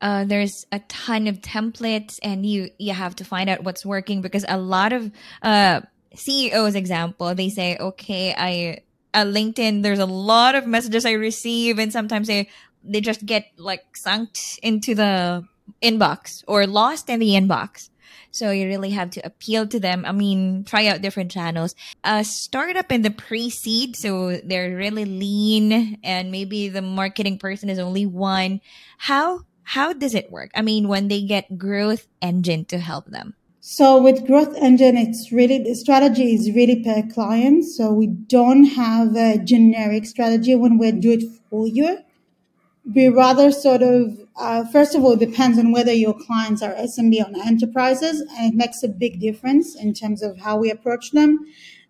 uh, 0.01 0.25
there's 0.25 0.64
a 0.70 0.79
ton 0.81 1.27
of 1.27 1.40
templates, 1.40 2.18
and 2.23 2.46
you 2.46 2.70
you 2.79 2.92
have 2.92 3.16
to 3.16 3.25
find 3.25 3.51
out 3.51 3.64
what's 3.64 3.85
working 3.85 4.23
because 4.23 4.44
a 4.49 4.57
lot 4.57 4.92
of 4.92 5.11
uh, 5.42 5.81
CEOs, 6.14 6.75
example, 6.75 7.35
they 7.35 7.49
say, 7.49 7.77
okay, 7.79 8.35
I 8.37 8.79
at 9.14 9.27
LinkedIn, 9.27 9.83
there's 9.83 9.99
a 9.99 10.07
lot 10.07 10.55
of 10.55 10.66
messages 10.66 11.05
I 11.05 11.12
receive, 11.12 11.79
and 11.79 11.92
sometimes 11.92 12.29
they 12.29 12.49
they 12.85 13.01
just 13.01 13.27
get 13.27 13.46
like 13.57 13.96
sunk 13.96 14.31
into 14.62 14.94
the 14.94 15.44
inbox 15.83 16.44
or 16.46 16.66
lost 16.66 17.11
in 17.11 17.18
the 17.18 17.31
inbox. 17.31 17.90
So 18.31 18.51
you 18.51 18.66
really 18.66 18.90
have 18.90 19.11
to 19.11 19.27
appeal 19.27 19.66
to 19.68 19.81
them. 19.81 20.05
I 20.07 20.12
mean, 20.12 20.64
try 20.64 20.87
out 20.87 21.03
different 21.03 21.31
channels. 21.31 21.75
Uh, 22.05 22.23
start 22.23 22.77
up 22.77 22.92
in 22.92 23.03
the 23.03 23.11
pre-seed. 23.11 23.97
So 23.97 24.37
they're 24.44 24.77
really 24.77 25.05
lean 25.05 25.99
and 26.03 26.31
maybe 26.31 26.68
the 26.68 26.83
marketing 26.83 27.38
person 27.38 27.71
is 27.71 27.79
only 27.79 28.07
one. 28.07 28.61
How, 28.99 29.40
how 29.62 29.92
does 29.92 30.14
it 30.14 30.31
work? 30.31 30.51
I 30.55 30.62
mean, 30.62 30.88
when 30.88 31.09
they 31.09 31.23
get 31.23 31.59
growth 31.59 32.07
engine 32.23 32.64
to 32.66 32.79
help 32.79 33.07
them. 33.07 33.35
So 33.61 34.01
with 34.01 34.27
growth 34.27 34.57
engine, 34.57 34.97
it's 34.97 35.31
really, 35.31 35.59
the 35.59 35.75
strategy 35.75 36.33
is 36.33 36.51
really 36.55 36.83
per 36.83 37.03
client. 37.12 37.64
So 37.64 37.92
we 37.92 38.07
don't 38.07 38.64
have 38.64 39.14
a 39.14 39.38
generic 39.38 40.07
strategy 40.07 40.55
when 40.55 40.79
we 40.79 40.92
do 40.92 41.12
it 41.12 41.25
for 41.51 41.66
you 41.66 41.99
we 42.94 43.09
rather 43.09 43.51
sort 43.51 43.83
of 43.83 44.18
uh, 44.37 44.64
first 44.66 44.94
of 44.94 45.05
all 45.05 45.12
it 45.12 45.20
depends 45.20 45.59
on 45.59 45.72
whether 45.72 45.92
your 45.92 46.14
clients 46.14 46.62
are 46.62 46.74
smb 46.74 47.20
or 47.20 47.42
enterprises 47.44 48.20
and 48.37 48.53
it 48.53 48.57
makes 48.57 48.83
a 48.83 48.88
big 48.88 49.20
difference 49.20 49.74
in 49.77 49.92
terms 49.92 50.22
of 50.22 50.38
how 50.38 50.57
we 50.57 50.70
approach 50.70 51.11
them. 51.11 51.38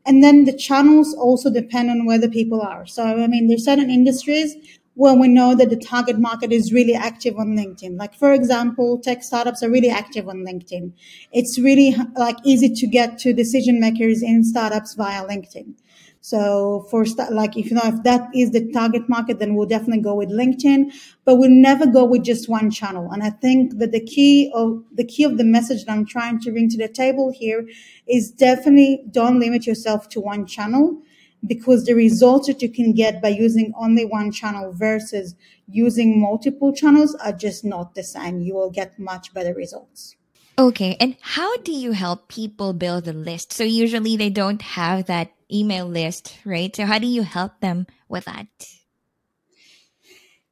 And 0.06 0.24
then 0.24 0.46
the 0.46 0.56
channels 0.56 1.14
also 1.14 1.50
depend 1.50 1.90
on 1.90 2.06
where 2.06 2.18
the 2.18 2.30
people 2.30 2.62
are. 2.62 2.86
So 2.86 3.04
i 3.04 3.26
mean 3.26 3.48
there's 3.48 3.64
certain 3.64 3.90
industries 3.90 4.56
where 4.94 5.14
we 5.14 5.28
know 5.28 5.54
that 5.54 5.70
the 5.70 5.76
target 5.76 6.18
market 6.18 6.50
is 6.50 6.72
really 6.72 6.94
active 6.94 7.38
on 7.38 7.56
linkedin. 7.56 7.96
Like 7.96 8.14
for 8.14 8.32
example 8.32 8.98
tech 8.98 9.22
startups 9.22 9.62
are 9.62 9.70
really 9.70 9.90
active 9.90 10.28
on 10.28 10.38
linkedin. 10.38 10.92
It's 11.32 11.58
really 11.58 11.94
like 12.16 12.36
easy 12.44 12.70
to 12.74 12.86
get 12.86 13.18
to 13.20 13.32
decision 13.32 13.78
makers 13.78 14.22
in 14.22 14.42
startups 14.42 14.94
via 14.94 15.24
linkedin 15.24 15.74
so 16.20 16.86
for 16.90 17.04
like 17.30 17.56
if 17.56 17.70
you 17.70 17.74
know 17.74 17.82
if 17.84 18.02
that 18.02 18.28
is 18.34 18.50
the 18.50 18.70
target 18.72 19.08
market, 19.08 19.38
then 19.38 19.54
we'll 19.54 19.68
definitely 19.68 20.02
go 20.02 20.14
with 20.14 20.30
LinkedIn. 20.30 20.92
But 21.24 21.36
we'll 21.36 21.50
never 21.50 21.86
go 21.86 22.04
with 22.04 22.24
just 22.24 22.48
one 22.48 22.70
channel. 22.70 23.10
And 23.10 23.22
I 23.22 23.30
think 23.30 23.78
that 23.78 23.92
the 23.92 24.04
key 24.04 24.50
of 24.54 24.82
the 24.92 25.04
key 25.04 25.24
of 25.24 25.38
the 25.38 25.44
message 25.44 25.84
that 25.84 25.92
I'm 25.92 26.04
trying 26.04 26.40
to 26.40 26.50
bring 26.50 26.68
to 26.70 26.76
the 26.76 26.88
table 26.88 27.30
here 27.30 27.66
is 28.06 28.30
definitely 28.30 29.04
don't 29.10 29.40
limit 29.40 29.66
yourself 29.66 30.08
to 30.10 30.20
one 30.20 30.44
channel 30.46 31.00
because 31.46 31.84
the 31.84 31.94
results 31.94 32.48
that 32.48 32.60
you 32.62 32.68
can 32.68 32.92
get 32.92 33.22
by 33.22 33.28
using 33.28 33.72
only 33.78 34.04
one 34.04 34.32
channel 34.32 34.72
versus 34.72 35.36
using 35.68 36.20
multiple 36.20 36.74
channels 36.74 37.14
are 37.16 37.32
just 37.32 37.64
not 37.64 37.94
the 37.94 38.02
same. 38.02 38.40
You 38.40 38.54
will 38.54 38.70
get 38.70 38.98
much 38.98 39.32
better 39.32 39.54
results. 39.54 40.17
Okay. 40.58 40.96
And 40.98 41.16
how 41.20 41.56
do 41.58 41.70
you 41.70 41.92
help 41.92 42.28
people 42.28 42.72
build 42.72 43.06
a 43.06 43.12
list? 43.12 43.52
So 43.52 43.62
usually 43.62 44.16
they 44.16 44.28
don't 44.30 44.60
have 44.60 45.06
that 45.06 45.32
email 45.52 45.86
list, 45.86 46.36
right? 46.44 46.74
So 46.74 46.84
how 46.84 46.98
do 46.98 47.06
you 47.06 47.22
help 47.22 47.60
them 47.60 47.86
with 48.08 48.24
that? 48.24 48.48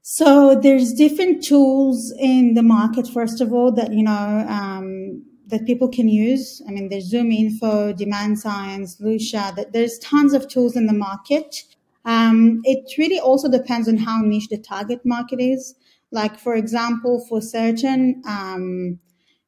So 0.02 0.54
there's 0.54 0.92
different 0.92 1.42
tools 1.42 2.14
in 2.20 2.54
the 2.54 2.62
market, 2.62 3.08
first 3.08 3.40
of 3.40 3.52
all, 3.52 3.72
that, 3.72 3.92
you 3.92 4.04
know, 4.04 4.46
um, 4.48 5.24
that 5.48 5.66
people 5.66 5.88
can 5.88 6.08
use. 6.08 6.62
I 6.68 6.70
mean, 6.70 6.88
there's 6.88 7.12
ZoomInfo, 7.12 7.96
Demand 7.96 8.38
Science, 8.38 9.00
Lusha. 9.00 9.54
that 9.56 9.72
there's 9.72 9.98
tons 9.98 10.32
of 10.32 10.46
tools 10.46 10.76
in 10.76 10.86
the 10.86 10.92
market. 10.92 11.64
Um, 12.04 12.60
it 12.62 12.96
really 12.96 13.18
also 13.18 13.50
depends 13.50 13.88
on 13.88 13.96
how 13.96 14.20
niche 14.22 14.48
the 14.48 14.58
target 14.58 15.04
market 15.04 15.40
is. 15.40 15.74
Like, 16.12 16.38
for 16.38 16.54
example, 16.54 17.26
for 17.28 17.40
certain, 17.42 18.22
um, 18.28 19.00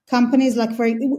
companies 0.09 0.57
like 0.57 0.71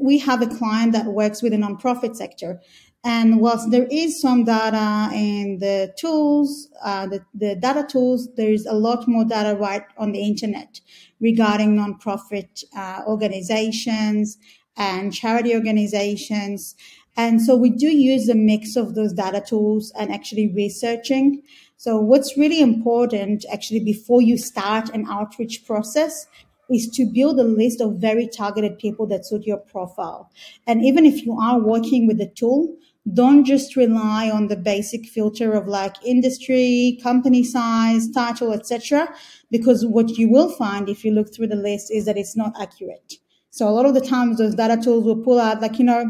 we 0.02 0.18
have 0.18 0.42
a 0.42 0.48
client 0.48 0.94
that 0.94 1.06
works 1.06 1.42
with 1.42 1.52
the 1.52 1.58
nonprofit 1.58 2.16
sector 2.16 2.60
and 3.04 3.40
whilst 3.40 3.72
there 3.72 3.88
is 3.90 4.20
some 4.20 4.44
data 4.44 5.10
in 5.16 5.60
the 5.60 5.94
tools, 5.98 6.70
uh, 6.84 7.08
the, 7.08 7.22
the 7.34 7.56
data 7.56 7.88
tools, 7.90 8.28
there's 8.36 8.66
a 8.66 8.74
lot 8.74 9.08
more 9.08 9.24
data 9.24 9.58
right 9.58 9.84
on 9.98 10.12
the 10.12 10.22
internet 10.22 10.82
regarding 11.22 11.78
nonprofit 11.78 12.64
uh, 12.76 13.04
organizations 13.08 14.38
and 14.76 15.14
charity 15.14 15.56
organizations. 15.56 16.76
And 17.16 17.42
so 17.42 17.56
we 17.56 17.70
do 17.70 17.88
use 17.88 18.28
a 18.28 18.36
mix 18.36 18.76
of 18.76 18.96
those 18.96 19.14
data 19.14 19.42
tools 19.46 19.94
and 19.98 20.12
actually 20.12 20.52
researching. 20.54 21.42
So 21.78 22.00
what's 22.00 22.38
really 22.38 22.62
important 22.62 23.46
actually 23.52 23.80
before 23.80 24.22
you 24.22 24.38
start 24.38 24.90
an 24.90 25.06
outreach 25.10 25.66
process 25.66 26.28
is 26.70 26.88
to 26.90 27.06
build 27.06 27.40
a 27.40 27.44
list 27.44 27.82
of 27.82 27.96
very 27.96 28.28
targeted 28.28 28.78
people 28.78 29.06
that 29.08 29.26
suit 29.26 29.46
your 29.46 29.58
profile. 29.58 30.32
And 30.68 30.84
even 30.86 31.06
if 31.06 31.26
you 31.26 31.38
are 31.40 31.60
working 31.60 32.08
with 32.08 32.18
the 32.18 32.30
tool, 32.30 32.76
don't 33.14 33.46
just 33.46 33.76
rely 33.76 34.30
on 34.30 34.48
the 34.48 34.56
basic 34.56 35.06
filter 35.06 35.54
of 35.54 35.68
like 35.68 35.96
industry, 36.06 37.00
company 37.02 37.44
size, 37.44 38.10
title, 38.12 38.54
etc. 38.54 39.14
Because 39.50 39.86
what 39.86 40.10
you 40.18 40.30
will 40.30 40.50
find 40.50 40.90
if 40.90 41.04
you 41.04 41.12
look 41.12 41.34
through 41.34 41.48
the 41.48 41.56
list 41.56 41.92
is 41.92 42.06
that 42.06 42.18
it's 42.18 42.36
not 42.36 42.54
accurate. 42.60 43.14
So 43.50 43.68
a 43.68 43.72
lot 43.72 43.86
of 43.86 43.94
the 43.94 44.02
times 44.02 44.38
those 44.38 44.56
data 44.56 44.80
tools 44.82 45.06
will 45.06 45.24
pull 45.24 45.40
out 45.40 45.62
like, 45.62 45.80
you 45.80 45.86
know, 45.86 46.06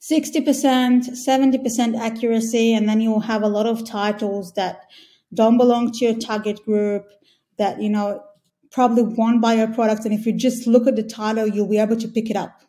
60%, 0.00 0.44
70% 1.10 1.98
accuracy, 1.98 2.74
and 2.74 2.88
then 2.88 3.00
you'll 3.00 3.20
have 3.20 3.42
a 3.42 3.48
lot 3.48 3.66
of 3.66 3.86
titles 3.86 4.52
that 4.54 4.86
don't 5.32 5.58
belong 5.58 5.92
to 5.92 6.04
your 6.06 6.18
target 6.18 6.64
group 6.64 7.06
that, 7.58 7.80
you 7.80 7.90
know, 7.90 8.22
probably 8.70 9.02
won't 9.02 9.40
buy 9.40 9.54
your 9.54 9.68
product. 9.68 10.04
And 10.04 10.14
if 10.14 10.26
you 10.26 10.32
just 10.32 10.66
look 10.66 10.86
at 10.86 10.96
the 10.96 11.02
title, 11.02 11.46
you'll 11.46 11.68
be 11.68 11.78
able 11.78 11.96
to 11.96 12.08
pick 12.08 12.30
it 12.30 12.36
up. 12.36 12.62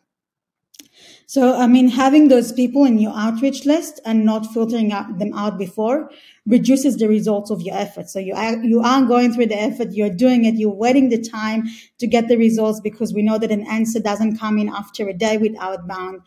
So, 1.26 1.56
I 1.56 1.66
mean, 1.66 1.88
having 1.88 2.28
those 2.28 2.52
people 2.52 2.84
in 2.84 2.98
your 2.98 3.14
outreach 3.16 3.64
list 3.64 4.00
and 4.04 4.24
not 4.24 4.52
filtering 4.52 4.92
out 4.92 5.18
them 5.18 5.32
out 5.32 5.56
before 5.56 6.10
reduces 6.46 6.98
the 6.98 7.08
results 7.08 7.50
of 7.50 7.62
your 7.62 7.74
effort. 7.74 8.10
So 8.10 8.18
you 8.18 8.34
are, 8.34 8.62
you 8.62 8.80
are 8.80 9.02
going 9.06 9.32
through 9.32 9.46
the 9.46 9.58
effort, 9.58 9.92
you're 9.92 10.10
doing 10.10 10.44
it, 10.44 10.56
you're 10.56 10.74
waiting 10.74 11.08
the 11.08 11.22
time 11.22 11.64
to 11.98 12.06
get 12.06 12.28
the 12.28 12.36
results 12.36 12.80
because 12.80 13.14
we 13.14 13.22
know 13.22 13.38
that 13.38 13.50
an 13.50 13.66
answer 13.66 14.00
doesn't 14.00 14.38
come 14.38 14.58
in 14.58 14.68
after 14.68 15.08
a 15.08 15.14
day 15.14 15.38
with 15.38 15.56
outbound 15.58 16.20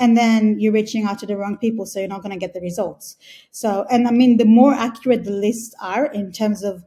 and 0.00 0.16
then 0.16 0.58
you're 0.58 0.72
reaching 0.72 1.04
out 1.04 1.18
to 1.20 1.26
the 1.26 1.36
wrong 1.36 1.58
people 1.58 1.86
so 1.86 2.00
you're 2.00 2.08
not 2.08 2.22
going 2.22 2.32
to 2.32 2.38
get 2.38 2.54
the 2.54 2.60
results 2.60 3.16
so 3.50 3.86
and 3.90 4.08
i 4.08 4.10
mean 4.10 4.38
the 4.38 4.44
more 4.44 4.72
accurate 4.72 5.24
the 5.24 5.30
lists 5.30 5.74
are 5.80 6.06
in 6.06 6.32
terms 6.32 6.64
of 6.64 6.82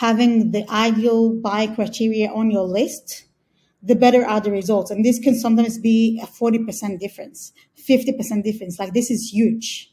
having 0.00 0.50
the 0.52 0.68
ideal 0.70 1.30
buy 1.40 1.66
criteria 1.66 2.28
on 2.30 2.50
your 2.50 2.64
list 2.64 3.24
the 3.82 3.94
better 3.94 4.24
are 4.24 4.40
the 4.40 4.50
results 4.50 4.90
and 4.90 5.04
this 5.04 5.18
can 5.18 5.34
sometimes 5.34 5.78
be 5.78 6.20
a 6.22 6.26
40% 6.26 6.98
difference 6.98 7.52
50% 7.88 8.42
difference 8.42 8.78
like 8.78 8.92
this 8.94 9.10
is 9.10 9.30
huge 9.32 9.92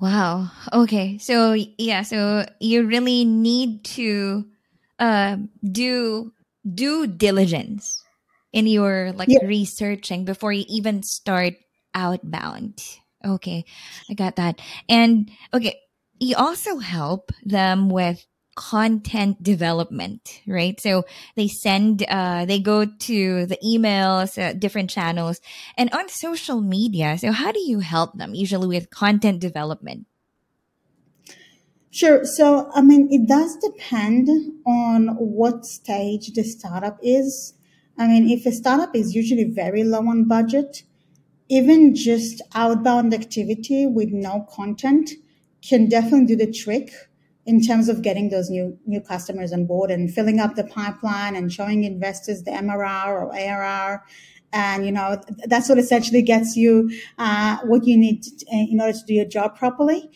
wow 0.00 0.50
okay 0.72 1.18
so 1.18 1.54
yeah 1.78 2.02
so 2.02 2.46
you 2.60 2.86
really 2.86 3.24
need 3.24 3.84
to 3.84 4.44
uh, 4.98 5.36
do 5.62 6.32
due 6.74 7.06
diligence 7.06 8.04
in 8.52 8.66
your 8.66 9.12
like 9.12 9.28
yeah. 9.30 9.44
researching 9.44 10.24
before 10.24 10.52
you 10.52 10.64
even 10.68 11.02
start 11.02 11.54
outbound. 11.94 12.82
Okay, 13.24 13.64
I 14.08 14.14
got 14.14 14.36
that. 14.36 14.60
And 14.88 15.30
okay, 15.52 15.78
you 16.20 16.36
also 16.36 16.78
help 16.78 17.32
them 17.44 17.90
with 17.90 18.26
content 18.58 19.40
development, 19.40 20.40
right? 20.46 20.80
So 20.80 21.04
they 21.36 21.46
send, 21.46 22.04
uh, 22.08 22.44
they 22.44 22.58
go 22.58 22.84
to 22.84 23.46
the 23.46 23.56
emails, 23.64 24.36
uh, 24.36 24.52
different 24.52 24.90
channels, 24.90 25.40
and 25.76 25.88
on 25.92 26.08
social 26.08 26.60
media. 26.60 27.16
So 27.18 27.30
how 27.30 27.52
do 27.52 27.60
you 27.60 27.78
help 27.78 28.18
them 28.18 28.34
usually 28.34 28.66
with 28.66 28.90
content 28.90 29.40
development? 29.40 30.06
Sure. 31.90 32.24
So, 32.24 32.70
I 32.74 32.82
mean, 32.82 33.08
it 33.10 33.28
does 33.28 33.56
depend 33.56 34.28
on 34.66 35.16
what 35.18 35.64
stage 35.64 36.32
the 36.34 36.42
startup 36.42 36.98
is. 37.00 37.54
I 37.96 38.08
mean, 38.08 38.28
if 38.28 38.44
a 38.44 38.52
startup 38.52 38.94
is 38.94 39.14
usually 39.14 39.44
very 39.44 39.84
low 39.84 40.00
on 40.00 40.24
budget, 40.24 40.82
even 41.48 41.94
just 41.94 42.42
outbound 42.54 43.14
activity 43.14 43.86
with 43.86 44.10
no 44.10 44.46
content 44.52 45.10
can 45.62 45.88
definitely 45.88 46.26
do 46.26 46.36
the 46.36 46.50
trick 46.50 46.92
in 47.46 47.60
terms 47.60 47.88
of 47.88 48.02
getting 48.02 48.28
those 48.28 48.50
new 48.50 48.78
new 48.86 49.00
customers 49.00 49.52
on 49.52 49.64
board 49.66 49.90
and 49.90 50.12
filling 50.12 50.38
up 50.38 50.54
the 50.54 50.64
pipeline 50.64 51.34
and 51.34 51.52
showing 51.52 51.84
investors 51.84 52.42
the 52.42 52.50
MRR 52.50 53.06
or 53.06 53.34
ARR. 53.34 54.04
And 54.52 54.86
you 54.86 54.92
know 54.92 55.20
that's 55.46 55.68
what 55.68 55.78
essentially 55.78 56.22
gets 56.22 56.56
you 56.56 56.90
uh, 57.18 57.58
what 57.64 57.86
you 57.86 57.96
need 57.96 58.22
to, 58.22 58.46
in 58.50 58.80
order 58.80 58.92
to 58.92 59.04
do 59.06 59.14
your 59.14 59.26
job 59.26 59.56
properly. 59.56 60.10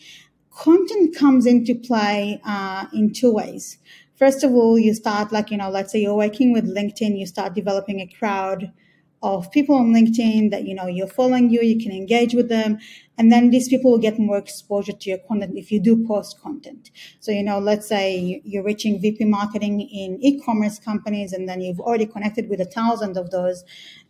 Content 0.51 1.15
comes 1.15 1.45
into 1.47 1.73
play 1.73 2.39
uh, 2.45 2.85
in 2.93 3.11
two 3.11 3.31
ways 3.31 3.77
first 4.23 4.43
of 4.43 4.53
all, 4.53 4.79
you 4.79 4.93
start 4.93 5.33
like, 5.33 5.51
you 5.51 5.57
know, 5.57 5.69
let's 5.69 5.91
say 5.91 5.99
you're 5.99 6.15
working 6.15 6.53
with 6.53 6.73
LinkedIn, 6.73 7.19
you 7.19 7.25
start 7.25 7.53
developing 7.53 7.99
a 7.99 8.07
crowd 8.07 8.71
of 9.23 9.49
people 9.51 9.75
on 9.75 9.93
LinkedIn 9.93 10.51
that, 10.51 10.65
you 10.65 10.75
know, 10.75 10.85
you're 10.85 11.07
following 11.07 11.49
you, 11.49 11.61
you 11.61 11.81
can 11.81 11.93
engage 11.93 12.33
with 12.33 12.49
them. 12.49 12.77
And 13.17 13.31
then 13.31 13.51
these 13.51 13.69
people 13.69 13.91
will 13.91 13.99
get 13.99 14.19
more 14.19 14.37
exposure 14.37 14.91
to 14.91 15.09
your 15.09 15.19
content 15.19 15.53
if 15.55 15.71
you 15.71 15.79
do 15.79 16.05
post 16.05 16.41
content. 16.41 16.91
So, 17.21 17.31
you 17.31 17.41
know, 17.41 17.57
let's 17.57 17.87
say 17.87 18.41
you're 18.43 18.63
reaching 18.63 18.99
VP 18.99 19.23
marketing 19.25 19.79
in 19.79 20.19
e-commerce 20.21 20.77
companies 20.77 21.31
and 21.31 21.47
then 21.47 21.61
you've 21.61 21.79
already 21.79 22.05
connected 22.05 22.49
with 22.49 22.59
a 22.59 22.65
thousand 22.65 23.15
of 23.15 23.31
those. 23.31 23.63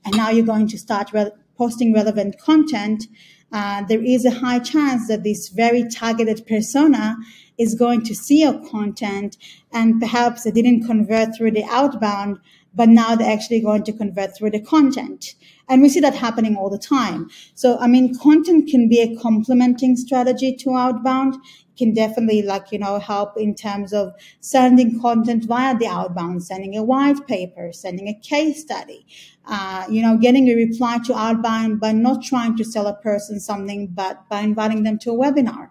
And 0.03 0.17
now 0.17 0.31
you're 0.31 0.45
going 0.45 0.67
to 0.69 0.77
start 0.79 1.13
re- 1.13 1.31
posting 1.57 1.93
relevant 1.93 2.39
content. 2.39 3.05
Uh, 3.51 3.83
there 3.87 4.03
is 4.03 4.25
a 4.25 4.31
high 4.31 4.57
chance 4.57 5.07
that 5.09 5.23
this 5.23 5.49
very 5.49 5.87
targeted 5.87 6.47
persona 6.47 7.17
is 7.59 7.75
going 7.75 8.03
to 8.03 8.15
see 8.15 8.41
your 8.41 8.59
content 8.67 9.37
and 9.71 9.99
perhaps 9.99 10.43
they 10.43 10.51
didn't 10.51 10.87
convert 10.87 11.35
through 11.35 11.51
the 11.51 11.63
outbound, 11.65 12.39
but 12.75 12.89
now 12.89 13.15
they're 13.15 13.31
actually 13.31 13.61
going 13.61 13.83
to 13.83 13.93
convert 13.93 14.35
through 14.35 14.51
the 14.51 14.59
content. 14.59 15.35
And 15.69 15.81
we 15.81 15.89
see 15.89 16.01
that 16.01 16.15
happening 16.15 16.55
all 16.55 16.69
the 16.69 16.77
time. 16.77 17.29
So, 17.55 17.77
I 17.79 17.87
mean, 17.87 18.17
content 18.17 18.69
can 18.69 18.89
be 18.89 18.99
a 18.99 19.15
complementing 19.17 19.95
strategy 19.95 20.53
to 20.57 20.75
outbound. 20.75 21.35
It 21.35 21.77
can 21.77 21.93
definitely 21.93 22.41
like, 22.41 22.71
you 22.71 22.79
know, 22.79 22.99
help 22.99 23.37
in 23.37 23.55
terms 23.55 23.93
of 23.93 24.13
sending 24.41 24.99
content 24.99 25.45
via 25.45 25.77
the 25.77 25.87
outbound, 25.87 26.43
sending 26.43 26.75
a 26.75 26.83
white 26.83 27.25
paper, 27.27 27.71
sending 27.71 28.07
a 28.07 28.19
case 28.19 28.61
study, 28.61 29.05
uh, 29.45 29.85
you 29.89 30.01
know, 30.01 30.17
getting 30.17 30.49
a 30.49 30.55
reply 30.55 30.99
to 31.05 31.15
outbound 31.15 31.79
by 31.79 31.91
not 31.93 32.23
trying 32.23 32.57
to 32.57 32.65
sell 32.65 32.87
a 32.87 32.95
person 32.95 33.39
something, 33.39 33.87
but 33.87 34.27
by 34.29 34.41
inviting 34.41 34.83
them 34.83 34.97
to 34.99 35.11
a 35.11 35.17
webinar. 35.17 35.69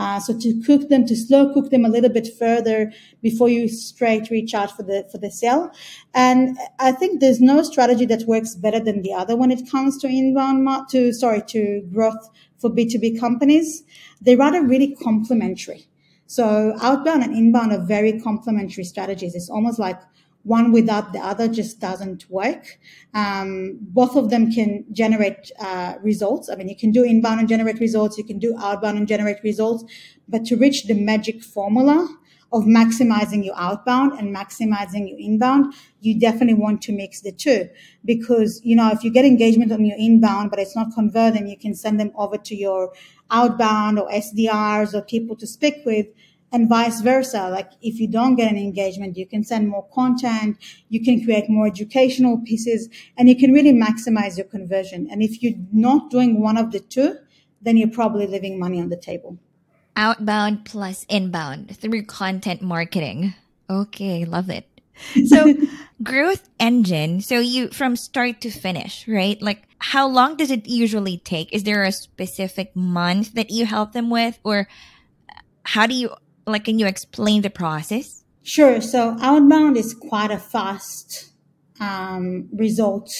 Uh, 0.00 0.18
so 0.18 0.32
to 0.38 0.58
cook 0.62 0.88
them, 0.88 1.04
to 1.04 1.14
slow 1.14 1.52
cook 1.52 1.68
them 1.68 1.84
a 1.84 1.88
little 1.90 2.08
bit 2.08 2.26
further 2.38 2.90
before 3.20 3.50
you 3.50 3.68
straight 3.68 4.30
reach 4.30 4.54
out 4.54 4.74
for 4.74 4.82
the 4.82 5.06
for 5.12 5.18
the 5.18 5.30
sale. 5.30 5.70
And 6.14 6.56
I 6.78 6.90
think 6.90 7.20
there's 7.20 7.38
no 7.38 7.62
strategy 7.62 8.06
that 8.06 8.22
works 8.26 8.54
better 8.54 8.80
than 8.80 9.02
the 9.02 9.12
other 9.12 9.36
when 9.36 9.50
it 9.50 9.70
comes 9.70 9.98
to 9.98 10.08
inbound 10.08 10.66
to 10.92 11.12
sorry 11.12 11.42
to 11.48 11.86
growth 11.92 12.30
for 12.56 12.70
B2B 12.70 13.20
companies. 13.20 13.82
They're 14.22 14.38
rather 14.38 14.62
really 14.64 14.96
complementary. 14.96 15.86
So 16.26 16.74
outbound 16.80 17.22
and 17.22 17.36
inbound 17.36 17.72
are 17.72 17.84
very 17.84 18.18
complementary 18.20 18.84
strategies. 18.84 19.34
It's 19.34 19.50
almost 19.50 19.78
like 19.78 20.00
one 20.42 20.72
without 20.72 21.12
the 21.12 21.18
other 21.18 21.48
just 21.48 21.80
doesn't 21.80 22.28
work. 22.30 22.78
Um, 23.14 23.78
both 23.80 24.16
of 24.16 24.30
them 24.30 24.50
can 24.50 24.84
generate 24.92 25.50
uh, 25.60 25.94
results. 26.02 26.48
I 26.48 26.54
mean, 26.54 26.68
you 26.68 26.76
can 26.76 26.92
do 26.92 27.04
inbound 27.04 27.40
and 27.40 27.48
generate 27.48 27.78
results. 27.78 28.16
You 28.16 28.24
can 28.24 28.38
do 28.38 28.56
outbound 28.58 28.96
and 28.96 29.06
generate 29.06 29.42
results. 29.42 29.84
But 30.28 30.44
to 30.46 30.56
reach 30.56 30.84
the 30.84 30.94
magic 30.94 31.42
formula 31.42 32.08
of 32.52 32.64
maximizing 32.64 33.44
your 33.44 33.54
outbound 33.56 34.18
and 34.18 34.34
maximizing 34.34 35.08
your 35.08 35.18
inbound, 35.18 35.72
you 36.00 36.18
definitely 36.18 36.54
want 36.54 36.82
to 36.82 36.92
mix 36.92 37.20
the 37.20 37.32
two. 37.32 37.68
Because, 38.04 38.60
you 38.64 38.74
know, 38.74 38.90
if 38.90 39.04
you 39.04 39.12
get 39.12 39.24
engagement 39.24 39.70
on 39.72 39.84
your 39.84 39.96
inbound, 39.98 40.50
but 40.50 40.58
it's 40.58 40.74
not 40.74 40.88
converting, 40.94 41.46
you 41.48 41.58
can 41.58 41.74
send 41.74 42.00
them 42.00 42.12
over 42.16 42.36
to 42.38 42.56
your 42.56 42.92
outbound 43.30 43.98
or 43.98 44.10
SDRs 44.10 44.94
or 44.94 45.02
people 45.02 45.36
to 45.36 45.46
speak 45.46 45.76
with 45.84 46.06
and 46.52 46.68
vice 46.68 47.00
versa. 47.00 47.48
Like 47.48 47.70
if 47.82 48.00
you 48.00 48.08
don't 48.08 48.36
get 48.36 48.50
an 48.50 48.58
engagement, 48.58 49.16
you 49.16 49.26
can 49.26 49.44
send 49.44 49.68
more 49.68 49.86
content, 49.92 50.58
you 50.88 51.02
can 51.02 51.24
create 51.24 51.48
more 51.48 51.66
educational 51.66 52.38
pieces, 52.38 52.88
and 53.16 53.28
you 53.28 53.36
can 53.36 53.52
really 53.52 53.72
maximize 53.72 54.36
your 54.36 54.46
conversion. 54.46 55.08
And 55.10 55.22
if 55.22 55.42
you're 55.42 55.58
not 55.72 56.10
doing 56.10 56.40
one 56.40 56.56
of 56.56 56.72
the 56.72 56.80
two, 56.80 57.16
then 57.62 57.76
you're 57.76 57.90
probably 57.90 58.26
leaving 58.26 58.58
money 58.58 58.80
on 58.80 58.88
the 58.88 58.96
table. 58.96 59.38
Outbound 59.96 60.64
plus 60.64 61.04
inbound 61.08 61.76
through 61.76 62.04
content 62.04 62.62
marketing. 62.62 63.34
Okay, 63.68 64.24
love 64.24 64.50
it. 64.50 64.66
So 65.26 65.54
growth 66.02 66.48
engine. 66.58 67.22
So 67.22 67.38
you 67.38 67.68
from 67.68 67.96
start 67.96 68.42
to 68.42 68.50
finish, 68.50 69.08
right? 69.08 69.40
Like 69.40 69.62
how 69.78 70.06
long 70.06 70.36
does 70.36 70.50
it 70.50 70.68
usually 70.68 71.16
take? 71.16 71.52
Is 71.52 71.64
there 71.64 71.84
a 71.84 71.92
specific 71.92 72.76
month 72.76 73.32
that 73.32 73.50
you 73.50 73.64
help 73.64 73.92
them 73.92 74.10
with 74.10 74.38
or 74.44 74.68
uh, 75.30 75.40
how 75.64 75.86
do 75.86 75.94
you 75.94 76.10
like, 76.46 76.64
can 76.64 76.78
you 76.78 76.86
explain 76.86 77.42
the 77.42 77.50
process? 77.50 78.24
Sure. 78.42 78.80
So 78.80 79.16
outbound 79.20 79.76
is 79.76 79.94
quite 79.94 80.30
a 80.30 80.38
fast 80.38 81.30
um, 81.80 82.48
result 82.52 83.10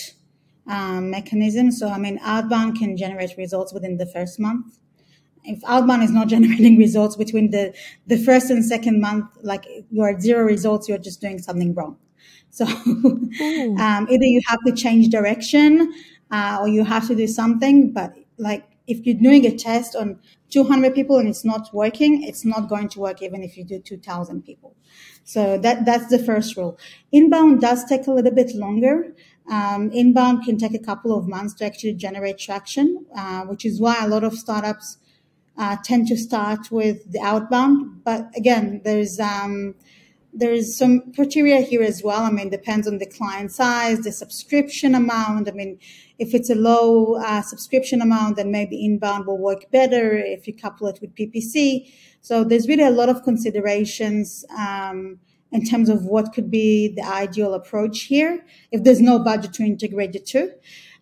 um, 0.66 1.10
mechanism. 1.10 1.70
So 1.72 1.88
I 1.88 1.98
mean, 1.98 2.18
outbound 2.22 2.78
can 2.78 2.96
generate 2.96 3.36
results 3.36 3.72
within 3.72 3.98
the 3.98 4.06
first 4.06 4.38
month. 4.38 4.78
If 5.44 5.62
outbound 5.66 6.02
is 6.02 6.10
not 6.10 6.28
generating 6.36 6.78
results 6.78 7.16
between 7.16 7.50
the 7.50 7.74
the 8.06 8.16
first 8.16 8.50
and 8.50 8.64
second 8.64 9.00
month, 9.00 9.26
like 9.42 9.66
you're 9.90 10.10
at 10.10 10.22
zero 10.22 10.44
results, 10.44 10.88
you're 10.88 10.98
just 10.98 11.20
doing 11.20 11.38
something 11.38 11.74
wrong. 11.74 11.96
So 12.52 12.64
um, 12.66 14.08
either 14.10 14.24
you 14.24 14.40
have 14.48 14.58
to 14.66 14.72
change 14.72 15.08
direction 15.08 15.94
uh, 16.32 16.58
or 16.60 16.66
you 16.66 16.82
have 16.82 17.06
to 17.06 17.14
do 17.14 17.28
something. 17.28 17.92
But 17.92 18.12
like 18.38 18.64
if 18.88 19.06
you're 19.06 19.14
doing 19.14 19.46
a 19.46 19.56
test 19.56 19.94
on 19.94 20.18
200 20.50 20.94
people 20.94 21.18
and 21.18 21.28
it's 21.28 21.44
not 21.44 21.72
working, 21.72 22.22
it's 22.22 22.44
not 22.44 22.68
going 22.68 22.88
to 22.90 23.00
work 23.00 23.22
even 23.22 23.42
if 23.42 23.56
you 23.56 23.64
do 23.64 23.78
2,000 23.78 24.42
people. 24.44 24.76
So 25.24 25.58
that, 25.58 25.84
that's 25.84 26.08
the 26.08 26.18
first 26.18 26.56
rule. 26.56 26.78
Inbound 27.12 27.60
does 27.60 27.84
take 27.84 28.06
a 28.06 28.12
little 28.12 28.32
bit 28.32 28.54
longer. 28.54 29.14
Um, 29.50 29.90
inbound 29.92 30.44
can 30.44 30.58
take 30.58 30.74
a 30.74 30.78
couple 30.78 31.16
of 31.16 31.26
months 31.26 31.54
to 31.54 31.64
actually 31.64 31.94
generate 31.94 32.38
traction, 32.38 33.06
uh, 33.16 33.42
which 33.42 33.64
is 33.64 33.80
why 33.80 34.04
a 34.04 34.08
lot 34.08 34.24
of 34.24 34.34
startups 34.34 34.98
uh, 35.58 35.76
tend 35.84 36.08
to 36.08 36.16
start 36.16 36.70
with 36.70 37.12
the 37.12 37.20
outbound. 37.20 38.04
But 38.04 38.30
again, 38.36 38.80
there's 38.84 39.18
um, 39.20 39.74
there's 40.32 40.76
some 40.76 41.12
criteria 41.12 41.60
here 41.60 41.82
as 41.82 42.02
well. 42.02 42.22
I 42.22 42.30
mean, 42.30 42.50
depends 42.50 42.86
on 42.86 42.98
the 42.98 43.06
client 43.06 43.50
size, 43.50 44.00
the 44.00 44.12
subscription 44.12 44.94
amount. 44.94 45.48
I 45.48 45.52
mean, 45.52 45.78
if 46.20 46.34
it's 46.34 46.50
a 46.50 46.54
low 46.54 47.14
uh, 47.16 47.40
subscription 47.40 48.02
amount, 48.02 48.36
then 48.36 48.52
maybe 48.52 48.84
inbound 48.84 49.26
will 49.26 49.38
work 49.38 49.70
better 49.72 50.18
if 50.18 50.46
you 50.46 50.54
couple 50.54 50.86
it 50.86 50.98
with 51.00 51.14
PPC. 51.14 51.90
So 52.20 52.44
there's 52.44 52.68
really 52.68 52.84
a 52.84 52.90
lot 52.90 53.08
of 53.08 53.22
considerations 53.22 54.44
um, 54.56 55.18
in 55.50 55.64
terms 55.64 55.88
of 55.88 56.04
what 56.04 56.34
could 56.34 56.50
be 56.50 56.88
the 56.94 57.02
ideal 57.02 57.54
approach 57.54 58.02
here 58.02 58.44
if 58.70 58.84
there's 58.84 59.00
no 59.00 59.18
budget 59.18 59.54
to 59.54 59.62
integrate 59.62 60.12
the 60.12 60.18
two. 60.20 60.52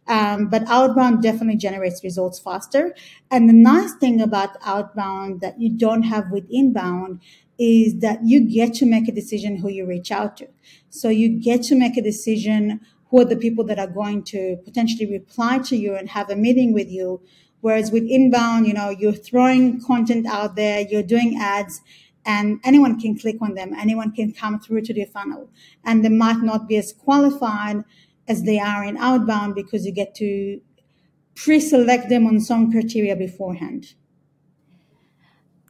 Um, 0.06 0.46
but 0.48 0.62
outbound 0.68 1.20
definitely 1.20 1.56
generates 1.56 2.02
results 2.02 2.38
faster. 2.38 2.94
And 3.30 3.48
the 3.48 3.52
nice 3.52 3.94
thing 3.94 4.22
about 4.22 4.56
outbound 4.64 5.40
that 5.40 5.60
you 5.60 5.68
don't 5.68 6.04
have 6.04 6.30
with 6.30 6.46
inbound 6.48 7.20
is 7.58 7.98
that 7.98 8.20
you 8.24 8.48
get 8.48 8.72
to 8.74 8.86
make 8.86 9.08
a 9.08 9.12
decision 9.12 9.56
who 9.56 9.68
you 9.68 9.84
reach 9.84 10.12
out 10.12 10.36
to. 10.36 10.48
So 10.90 11.08
you 11.08 11.28
get 11.28 11.62
to 11.64 11.74
make 11.74 11.96
a 11.96 12.02
decision 12.02 12.80
who 13.10 13.20
are 13.20 13.24
the 13.24 13.36
people 13.36 13.64
that 13.64 13.78
are 13.78 13.86
going 13.86 14.22
to 14.22 14.56
potentially 14.64 15.10
reply 15.10 15.58
to 15.58 15.76
you 15.76 15.94
and 15.94 16.08
have 16.10 16.30
a 16.30 16.36
meeting 16.36 16.72
with 16.72 16.90
you. 16.90 17.20
Whereas 17.60 17.90
with 17.90 18.04
inbound, 18.04 18.66
you 18.66 18.74
know, 18.74 18.90
you're 18.90 19.12
throwing 19.12 19.80
content 19.82 20.26
out 20.26 20.54
there, 20.54 20.80
you're 20.80 21.02
doing 21.02 21.38
ads, 21.40 21.80
and 22.24 22.60
anyone 22.62 23.00
can 23.00 23.18
click 23.18 23.36
on 23.40 23.54
them, 23.54 23.72
anyone 23.74 24.12
can 24.12 24.32
come 24.32 24.60
through 24.60 24.82
to 24.82 24.94
the 24.94 25.06
funnel. 25.06 25.50
And 25.84 26.04
they 26.04 26.10
might 26.10 26.42
not 26.42 26.68
be 26.68 26.76
as 26.76 26.92
qualified 26.92 27.84
as 28.28 28.44
they 28.44 28.60
are 28.60 28.84
in 28.84 28.96
outbound 28.98 29.54
because 29.54 29.86
you 29.86 29.92
get 29.92 30.14
to 30.16 30.60
pre-select 31.34 32.08
them 32.10 32.26
on 32.26 32.40
some 32.40 32.70
criteria 32.70 33.16
beforehand. 33.16 33.94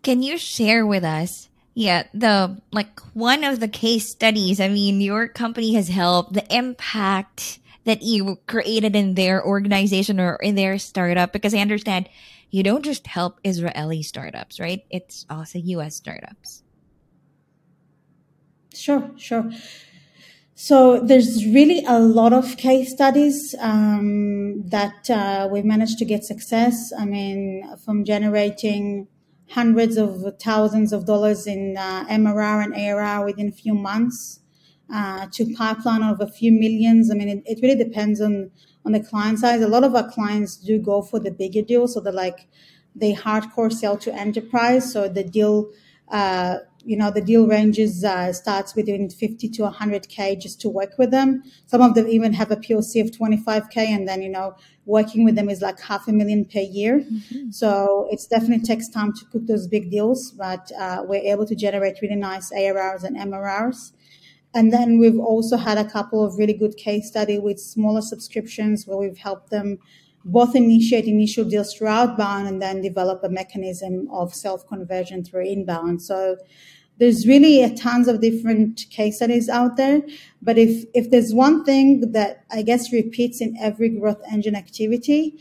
Can 0.03 0.23
you 0.23 0.37
share 0.39 0.85
with 0.87 1.05
us 1.05 1.49
yeah, 1.79 2.09
the 2.13 2.61
like 2.73 2.99
one 3.15 3.45
of 3.45 3.61
the 3.61 3.69
case 3.69 4.11
studies, 4.11 4.59
I 4.59 4.67
mean, 4.67 5.01
your 5.01 5.29
company 5.29 5.75
has 5.75 5.87
helped 5.87 6.33
the 6.33 6.45
impact 6.53 7.61
that 7.85 8.03
you 8.03 8.41
created 8.49 8.97
in 8.97 9.15
their 9.15 9.47
organization 9.47 10.19
or 10.19 10.35
in 10.43 10.57
their 10.57 10.77
startup 10.81 11.33
because 11.33 11.55
I 11.55 11.59
understand 11.59 12.09
you 12.51 12.65
don't 12.65 12.85
just 12.85 13.07
help 13.07 13.39
Israeli 13.45 14.03
startups, 14.03 14.59
right? 14.59 14.85
It's 14.91 15.25
also 15.31 15.61
US 15.61 15.95
startups. 15.95 16.65
Sure, 18.75 19.13
sure. 19.17 19.49
So 20.57 20.99
there's 20.99 21.47
really 21.47 21.85
a 21.87 22.01
lot 22.01 22.33
of 22.33 22.57
case 22.57 22.91
studies 22.91 23.55
um, 23.61 24.67
that 24.67 25.09
uh, 25.09 25.49
we've 25.49 25.65
managed 25.65 25.99
to 25.99 26.05
get 26.05 26.25
success. 26.25 26.93
I 26.99 27.05
mean, 27.05 27.63
from 27.85 28.05
generating 28.05 29.07
hundreds 29.51 29.97
of 29.97 30.25
thousands 30.41 30.93
of 30.93 31.07
dollars 31.07 31.47
in 31.47 31.77
uh, 31.77 32.05
MRR 32.07 32.65
and 32.65 32.75
ARR 32.75 33.25
within 33.25 33.49
a 33.49 33.53
few 33.53 33.75
months 33.75 34.41
uh, 34.93 35.27
to 35.33 35.55
pipeline 35.55 36.03
of 36.03 36.21
a 36.21 36.27
few 36.27 36.53
millions. 36.53 37.11
I 37.11 37.15
mean, 37.15 37.29
it, 37.29 37.43
it, 37.47 37.59
really 37.63 37.83
depends 37.83 38.21
on 38.21 38.51
on 38.85 38.93
the 38.93 39.01
client 39.01 39.39
size. 39.39 39.61
A 39.61 39.69
lot 39.69 39.85
of 39.85 39.95
our 39.95 40.09
clients 40.11 40.57
do 40.57 40.79
go 40.79 41.03
for 41.03 41.19
the 41.19 41.31
bigger 41.31 41.63
deal, 41.63 41.89
so 41.89 42.01
they're 42.01 42.13
like 42.13 42.47
they 42.95 43.15
hardcore 43.15 43.73
sell 43.73 43.97
to 43.99 44.15
enterprise. 44.15 44.93
So 44.93 45.09
the 45.09 45.25
deal, 45.25 45.71
uh, 46.09 46.59
you 46.85 46.97
know, 46.97 47.11
the 47.11 47.21
deal 47.21 47.47
ranges 47.47 48.05
uh, 48.05 48.33
starts 48.33 48.75
within 48.75 49.11
50 49.11 49.49
to 49.49 49.63
100k 49.63 50.41
just 50.41 50.61
to 50.63 50.69
work 50.69 50.99
with 50.99 51.11
them. 51.11 51.43
Some 51.67 51.83
of 51.83 51.95
them 51.95 52.09
even 52.09 52.33
have 52.33 52.51
a 52.51 52.57
POC 52.57 53.01
of 53.01 53.11
25k, 53.11 53.77
and 53.77 54.09
then 54.09 54.23
you 54.23 54.29
know 54.29 54.57
working 54.87 55.25
with 55.25 55.35
them 55.35 55.51
is 55.51 55.61
like 55.61 55.79
half 55.81 56.09
a 56.09 56.13
million 56.13 56.45
per 56.45 56.61
year. 56.61 57.01
Mm-hmm. 57.01 57.51
So 57.51 58.09
it's 58.11 58.27
definitely 58.27 58.65
takes 58.65 58.89
time 58.89 59.13
to 59.13 59.25
cook 59.27 59.47
those 59.47 59.67
big 59.67 59.91
deals, 59.91 60.31
but 60.33 60.71
uh, 60.79 61.05
we're 61.07 61.21
able 61.33 61.47
to 61.47 61.55
generate 61.55 62.01
really 62.01 62.17
nice 62.17 62.51
ARRs 62.53 63.05
and 63.05 63.17
MRRs. 63.17 63.93
And 64.55 64.73
then 64.73 64.99
we've 64.99 65.19
also 65.19 65.57
had 65.57 65.77
a 65.77 65.85
couple 65.85 66.25
of 66.25 66.39
really 66.39 66.55
good 66.55 66.77
case 66.77 67.07
study 67.07 67.39
with 67.39 67.61
smaller 67.61 68.01
subscriptions 68.01 68.87
where 68.87 68.97
we've 68.97 69.19
helped 69.19 69.51
them 69.51 69.79
both 70.29 70.55
initiate 70.55 71.07
initial 71.07 71.45
deals 71.45 71.75
through 71.75 71.89
outbound 71.89 72.47
and 72.47 72.61
then 72.61 72.83
develop 72.83 73.25
a 73.25 73.29
mechanism 73.29 74.09
of 74.11 74.35
self 74.35 74.67
conversion 74.69 75.25
through 75.25 75.47
inbound. 75.47 76.03
So 76.03 76.37
there's 76.99 77.27
really 77.27 77.63
a 77.63 77.75
tons 77.75 78.09
of 78.09 78.21
different 78.21 78.87
case 78.91 79.17
studies 79.17 79.49
out 79.49 79.77
there. 79.77 80.03
But 80.43 80.59
if, 80.59 80.85
if 80.95 81.11
there's 81.11 81.33
one 81.33 81.65
thing 81.65 82.13
that 82.13 82.45
I 82.51 82.63
guess 82.63 82.93
repeats 82.93 83.41
in 83.41 83.57
every 83.59 83.89
growth 83.89 84.21
engine 84.31 84.57
activity 84.57 85.39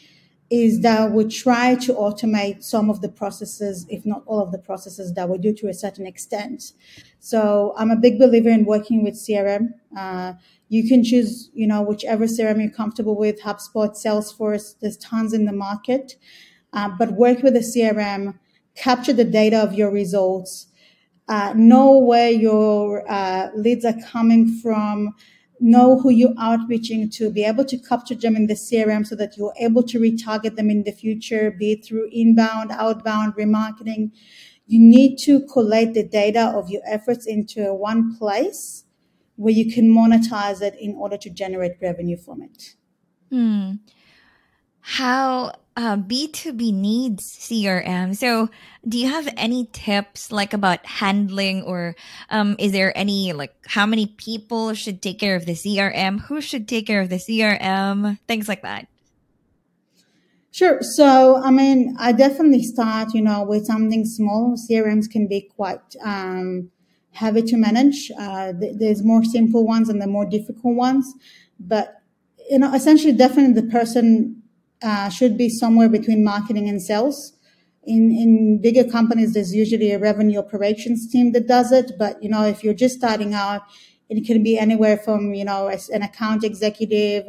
is 0.49 0.81
that 0.81 1.11
we 1.11 1.25
try 1.27 1.75
to 1.75 1.93
automate 1.93 2.63
some 2.63 2.89
of 2.89 3.01
the 3.01 3.09
processes, 3.09 3.85
if 3.89 4.05
not 4.05 4.23
all 4.25 4.41
of 4.41 4.51
the 4.51 4.57
processes 4.57 5.13
that 5.13 5.27
we 5.27 5.37
do 5.37 5.53
to 5.53 5.67
a 5.67 5.73
certain 5.73 6.07
extent. 6.07 6.71
So 7.19 7.73
I'm 7.77 7.91
a 7.91 7.97
big 7.97 8.17
believer 8.17 8.49
in 8.49 8.63
working 8.63 9.03
with 9.03 9.15
CRM. 9.15 9.73
Uh, 9.97 10.33
you 10.69 10.87
can 10.87 11.03
choose, 11.03 11.49
you 11.53 11.65
know, 11.65 11.81
whichever 11.81 12.25
CRM 12.25 12.61
you're 12.61 12.71
comfortable 12.71 13.15
with, 13.15 13.41
HubSpot, 13.41 13.91
Salesforce, 13.91 14.75
there's 14.81 14.97
tons 14.97 15.33
in 15.33 15.45
the 15.45 15.53
market. 15.53 16.15
Uh, 16.73 16.89
but 16.89 17.13
work 17.13 17.41
with 17.41 17.55
a 17.55 17.59
CRM, 17.59 18.37
capture 18.75 19.13
the 19.13 19.23
data 19.23 19.57
of 19.57 19.73
your 19.73 19.89
results, 19.89 20.67
uh, 21.29 21.53
know 21.55 21.97
where 21.97 22.29
your 22.29 23.09
uh, 23.09 23.49
leads 23.55 23.85
are 23.85 23.95
coming 24.11 24.59
from, 24.61 25.15
know 25.59 25.99
who 25.99 26.09
you're 26.09 26.35
outreaching 26.37 27.09
to, 27.09 27.31
be 27.31 27.43
able 27.43 27.65
to 27.65 27.77
capture 27.77 28.15
them 28.15 28.35
in 28.35 28.47
the 28.47 28.53
CRM 28.53 29.07
so 29.07 29.15
that 29.15 29.37
you're 29.37 29.53
able 29.59 29.83
to 29.83 29.99
retarget 29.99 30.55
them 30.55 30.69
in 30.69 30.83
the 30.83 30.91
future, 30.91 31.51
be 31.51 31.71
it 31.71 31.85
through 31.85 32.09
inbound, 32.11 32.71
outbound, 32.71 33.33
remarketing. 33.35 34.11
You 34.67 34.79
need 34.79 35.17
to 35.19 35.45
collate 35.47 35.93
the 35.93 36.03
data 36.03 36.51
of 36.53 36.69
your 36.69 36.81
efforts 36.85 37.25
into 37.25 37.73
one 37.73 38.15
place 38.17 38.83
where 39.37 39.53
you 39.53 39.71
can 39.71 39.89
monetize 39.89 40.61
it 40.61 40.75
in 40.79 40.95
order 40.95 41.17
to 41.17 41.29
generate 41.29 41.73
revenue 41.81 42.17
from 42.17 42.41
it. 42.41 42.75
Hmm. 43.29 43.75
How 44.81 45.53
uh, 45.77 45.95
B2B 45.95 46.73
needs 46.73 47.23
CRM. 47.37 48.15
So, 48.15 48.49
do 48.87 48.97
you 48.97 49.07
have 49.09 49.31
any 49.37 49.69
tips 49.71 50.31
like 50.31 50.53
about 50.53 50.83
handling 50.85 51.61
or 51.63 51.95
um, 52.29 52.55
is 52.57 52.71
there 52.71 52.97
any 52.97 53.31
like 53.33 53.53
how 53.67 53.85
many 53.85 54.07
people 54.07 54.73
should 54.73 55.01
take 55.01 55.19
care 55.19 55.35
of 55.35 55.45
the 55.45 55.53
CRM? 55.53 56.21
Who 56.21 56.41
should 56.41 56.67
take 56.67 56.87
care 56.87 57.01
of 57.01 57.09
the 57.09 57.17
CRM? 57.17 58.17
Things 58.27 58.47
like 58.47 58.63
that. 58.63 58.87
Sure. 60.51 60.81
So, 60.81 61.37
I 61.43 61.51
mean, 61.51 61.95
I 61.99 62.11
definitely 62.13 62.63
start, 62.63 63.13
you 63.13 63.21
know, 63.21 63.43
with 63.43 63.67
something 63.67 64.03
small. 64.05 64.55
CRMs 64.57 65.07
can 65.07 65.27
be 65.27 65.41
quite 65.55 65.95
um, 66.03 66.71
heavy 67.17 67.41
to 67.41 67.57
manage. 67.57 68.11
Uh, 68.19 68.53
th- 68.59 68.75
there's 68.77 69.03
more 69.03 69.23
simple 69.23 69.65
ones 69.65 69.89
and 69.89 70.01
the 70.01 70.07
more 70.07 70.25
difficult 70.25 70.75
ones. 70.75 71.05
But, 71.59 72.01
you 72.49 72.59
know, 72.59 72.73
essentially, 72.73 73.13
definitely 73.13 73.59
the 73.61 73.69
person 73.69 74.41
uh, 74.81 75.09
should 75.09 75.37
be 75.37 75.49
somewhere 75.49 75.89
between 75.89 76.23
marketing 76.23 76.69
and 76.69 76.81
sales. 76.81 77.33
In, 77.83 78.11
in 78.11 78.61
bigger 78.61 78.83
companies, 78.83 79.33
there's 79.33 79.53
usually 79.53 79.91
a 79.91 79.99
revenue 79.99 80.39
operations 80.39 81.09
team 81.11 81.31
that 81.31 81.47
does 81.47 81.71
it. 81.71 81.93
But, 81.97 82.21
you 82.21 82.29
know, 82.29 82.43
if 82.43 82.63
you're 82.63 82.73
just 82.85 82.97
starting 82.97 83.33
out, 83.33 83.61
it 84.09 84.25
can 84.25 84.43
be 84.43 84.57
anywhere 84.57 84.97
from, 84.97 85.33
you 85.33 85.45
know, 85.45 85.67
an 85.93 86.01
account 86.01 86.43
executive 86.43 87.25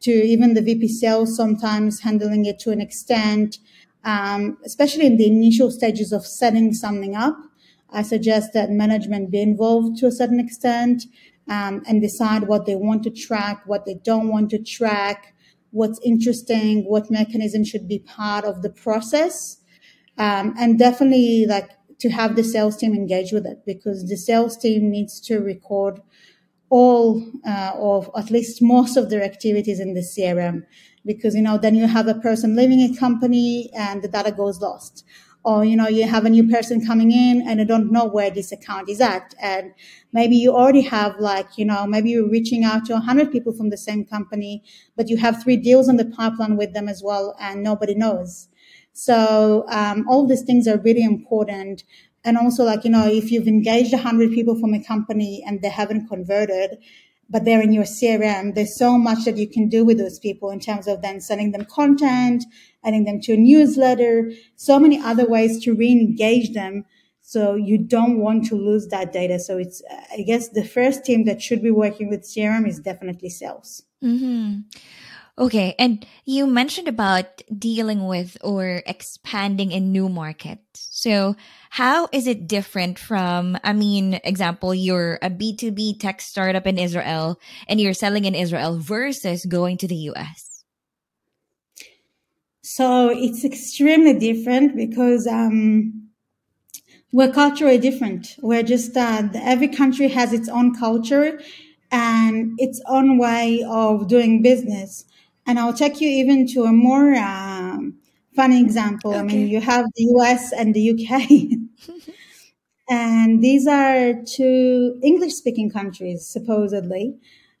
to 0.00 0.10
even 0.10 0.54
the 0.54 0.62
VP 0.62 0.88
sales 0.88 1.36
sometimes 1.36 2.00
handling 2.00 2.44
it 2.46 2.58
to 2.60 2.70
an 2.70 2.80
extent. 2.80 3.58
Um, 4.04 4.58
especially 4.64 5.06
in 5.06 5.16
the 5.16 5.26
initial 5.26 5.70
stages 5.70 6.12
of 6.12 6.24
setting 6.24 6.72
something 6.72 7.14
up, 7.16 7.36
I 7.90 8.02
suggest 8.02 8.52
that 8.52 8.70
management 8.70 9.30
be 9.30 9.40
involved 9.40 9.98
to 9.98 10.06
a 10.06 10.12
certain 10.12 10.40
extent 10.40 11.04
um, 11.48 11.82
and 11.86 12.02
decide 12.02 12.46
what 12.46 12.66
they 12.66 12.76
want 12.76 13.02
to 13.04 13.10
track, 13.10 13.62
what 13.66 13.86
they 13.86 13.94
don't 13.94 14.28
want 14.28 14.50
to 14.50 14.62
track, 14.62 15.34
what's 15.70 16.00
interesting, 16.04 16.84
what 16.84 17.10
mechanism 17.10 17.64
should 17.64 17.88
be 17.88 17.98
part 18.00 18.44
of 18.44 18.62
the 18.62 18.70
process. 18.70 19.58
Um, 20.18 20.54
and 20.58 20.78
definitely 20.78 21.46
like 21.46 21.70
to 22.00 22.10
have 22.10 22.36
the 22.36 22.44
sales 22.44 22.76
team 22.76 22.94
engage 22.94 23.32
with 23.32 23.46
it 23.46 23.64
because 23.64 24.08
the 24.08 24.16
sales 24.16 24.56
team 24.56 24.90
needs 24.90 25.20
to 25.20 25.38
record 25.38 26.00
all 26.70 27.24
uh, 27.46 27.72
of 27.76 28.10
at 28.16 28.30
least 28.30 28.60
most 28.60 28.96
of 28.96 29.10
their 29.10 29.22
activities 29.22 29.80
in 29.80 29.94
the 29.94 30.00
CRM 30.00 30.64
because 31.06 31.34
you 31.34 31.40
know 31.40 31.56
then 31.56 31.74
you 31.74 31.86
have 31.86 32.08
a 32.08 32.14
person 32.14 32.54
leaving 32.54 32.80
a 32.80 32.94
company 32.96 33.70
and 33.74 34.02
the 34.02 34.08
data 34.08 34.30
goes 34.30 34.60
lost 34.60 35.04
or 35.48 35.64
you 35.64 35.76
know 35.76 35.88
you 35.88 36.06
have 36.06 36.26
a 36.26 36.30
new 36.36 36.46
person 36.46 36.84
coming 36.86 37.10
in 37.10 37.40
and 37.48 37.58
you 37.58 37.64
don't 37.64 37.90
know 37.90 38.04
where 38.04 38.30
this 38.30 38.52
account 38.52 38.88
is 38.90 39.00
at. 39.00 39.34
And 39.40 39.72
maybe 40.12 40.36
you 40.36 40.52
already 40.54 40.82
have 40.82 41.18
like 41.18 41.56
you 41.56 41.64
know 41.64 41.86
maybe 41.86 42.10
you're 42.10 42.28
reaching 42.28 42.64
out 42.64 42.84
to 42.86 42.92
100 42.92 43.32
people 43.32 43.54
from 43.54 43.70
the 43.70 43.78
same 43.78 44.04
company 44.04 44.62
but 44.96 45.08
you 45.08 45.16
have 45.16 45.42
three 45.42 45.56
deals 45.56 45.88
on 45.88 45.96
the 45.96 46.04
pipeline 46.04 46.56
with 46.58 46.74
them 46.74 46.88
as 46.88 47.02
well 47.02 47.34
and 47.40 47.62
nobody 47.62 47.94
knows. 47.94 48.48
So 48.92 49.64
um, 49.70 50.06
all 50.08 50.26
these 50.26 50.42
things 50.42 50.66
are 50.68 50.78
really 50.78 51.04
important. 51.04 51.84
And 52.24 52.36
also 52.36 52.64
like 52.64 52.84
you 52.84 52.90
know 52.90 53.06
if 53.06 53.32
you've 53.32 53.48
engaged 53.48 53.94
100 53.94 54.32
people 54.32 54.60
from 54.60 54.74
a 54.74 54.84
company 54.84 55.42
and 55.46 55.62
they 55.62 55.70
haven't 55.70 56.08
converted 56.08 56.76
but 57.30 57.44
they're 57.44 57.60
in 57.62 57.72
your 57.72 57.84
CRM. 57.84 58.54
There's 58.54 58.78
so 58.78 58.96
much 58.98 59.24
that 59.24 59.36
you 59.36 59.48
can 59.48 59.68
do 59.68 59.84
with 59.84 59.98
those 59.98 60.18
people 60.18 60.50
in 60.50 60.60
terms 60.60 60.86
of 60.86 61.02
then 61.02 61.20
sending 61.20 61.52
them 61.52 61.64
content, 61.64 62.44
adding 62.84 63.04
them 63.04 63.20
to 63.22 63.34
a 63.34 63.36
newsletter, 63.36 64.32
so 64.56 64.78
many 64.78 65.00
other 65.00 65.28
ways 65.28 65.62
to 65.64 65.74
re-engage 65.74 66.54
them. 66.54 66.84
So 67.20 67.56
you 67.56 67.76
don't 67.76 68.20
want 68.20 68.46
to 68.46 68.54
lose 68.54 68.88
that 68.88 69.12
data. 69.12 69.38
So 69.38 69.58
it's, 69.58 69.82
I 70.10 70.22
guess 70.22 70.48
the 70.48 70.64
first 70.64 71.04
team 71.04 71.26
that 71.26 71.42
should 71.42 71.62
be 71.62 71.70
working 71.70 72.08
with 72.08 72.22
CRM 72.22 72.66
is 72.66 72.80
definitely 72.80 73.28
sales. 73.28 73.82
Mm-hmm. 74.02 74.60
Okay. 75.38 75.76
And 75.78 76.04
you 76.24 76.48
mentioned 76.48 76.88
about 76.88 77.42
dealing 77.56 78.06
with 78.08 78.36
or 78.42 78.82
expanding 78.86 79.70
in 79.70 79.92
new 79.92 80.08
markets. 80.08 80.88
So 80.90 81.36
how 81.70 82.08
is 82.12 82.26
it 82.26 82.48
different 82.48 82.98
from, 82.98 83.56
I 83.62 83.72
mean, 83.72 84.18
example, 84.24 84.74
you're 84.74 85.20
a 85.22 85.30
B2B 85.30 86.00
tech 86.00 86.20
startup 86.20 86.66
in 86.66 86.76
Israel 86.76 87.38
and 87.68 87.80
you're 87.80 87.94
selling 87.94 88.24
in 88.24 88.34
Israel 88.34 88.80
versus 88.80 89.46
going 89.46 89.76
to 89.78 89.86
the 89.86 90.10
US? 90.10 90.64
So 92.62 93.08
it's 93.08 93.44
extremely 93.44 94.18
different 94.18 94.76
because, 94.76 95.28
um, 95.28 96.08
we're 97.12 97.32
culturally 97.32 97.78
different. 97.78 98.34
We're 98.42 98.64
just, 98.64 98.96
uh, 98.96 99.28
every 99.34 99.68
country 99.68 100.08
has 100.08 100.32
its 100.32 100.48
own 100.48 100.74
culture 100.74 101.40
and 101.90 102.52
its 102.58 102.82
own 102.86 103.18
way 103.18 103.64
of 103.66 104.08
doing 104.08 104.42
business. 104.42 105.04
And 105.48 105.58
I'll 105.58 105.72
take 105.72 105.98
you 106.02 106.10
even 106.10 106.46
to 106.48 106.64
a 106.64 106.72
more 106.72 107.14
um, 107.14 107.94
funny 108.36 108.60
example. 108.60 109.12
Okay. 109.12 109.18
I 109.18 109.22
mean, 109.22 109.48
you 109.48 109.62
have 109.62 109.86
the 109.96 110.04
US 110.16 110.52
and 110.52 110.74
the 110.74 110.90
UK. 110.90 111.96
and 112.90 113.42
these 113.42 113.66
are 113.66 114.12
two 114.24 115.00
English 115.02 115.32
speaking 115.32 115.70
countries, 115.70 116.26
supposedly, 116.26 117.16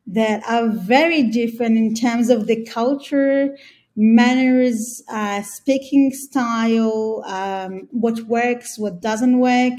that 0.06 0.42
are 0.46 0.68
very 0.68 1.22
different 1.22 1.78
in 1.78 1.94
terms 1.94 2.28
of 2.28 2.46
the 2.46 2.62
culture, 2.66 3.56
manners, 3.96 5.02
uh, 5.08 5.40
speaking 5.42 6.12
style, 6.12 7.24
um, 7.26 7.88
what 7.90 8.20
works, 8.24 8.78
what 8.78 9.00
doesn't 9.00 9.38
work. 9.38 9.78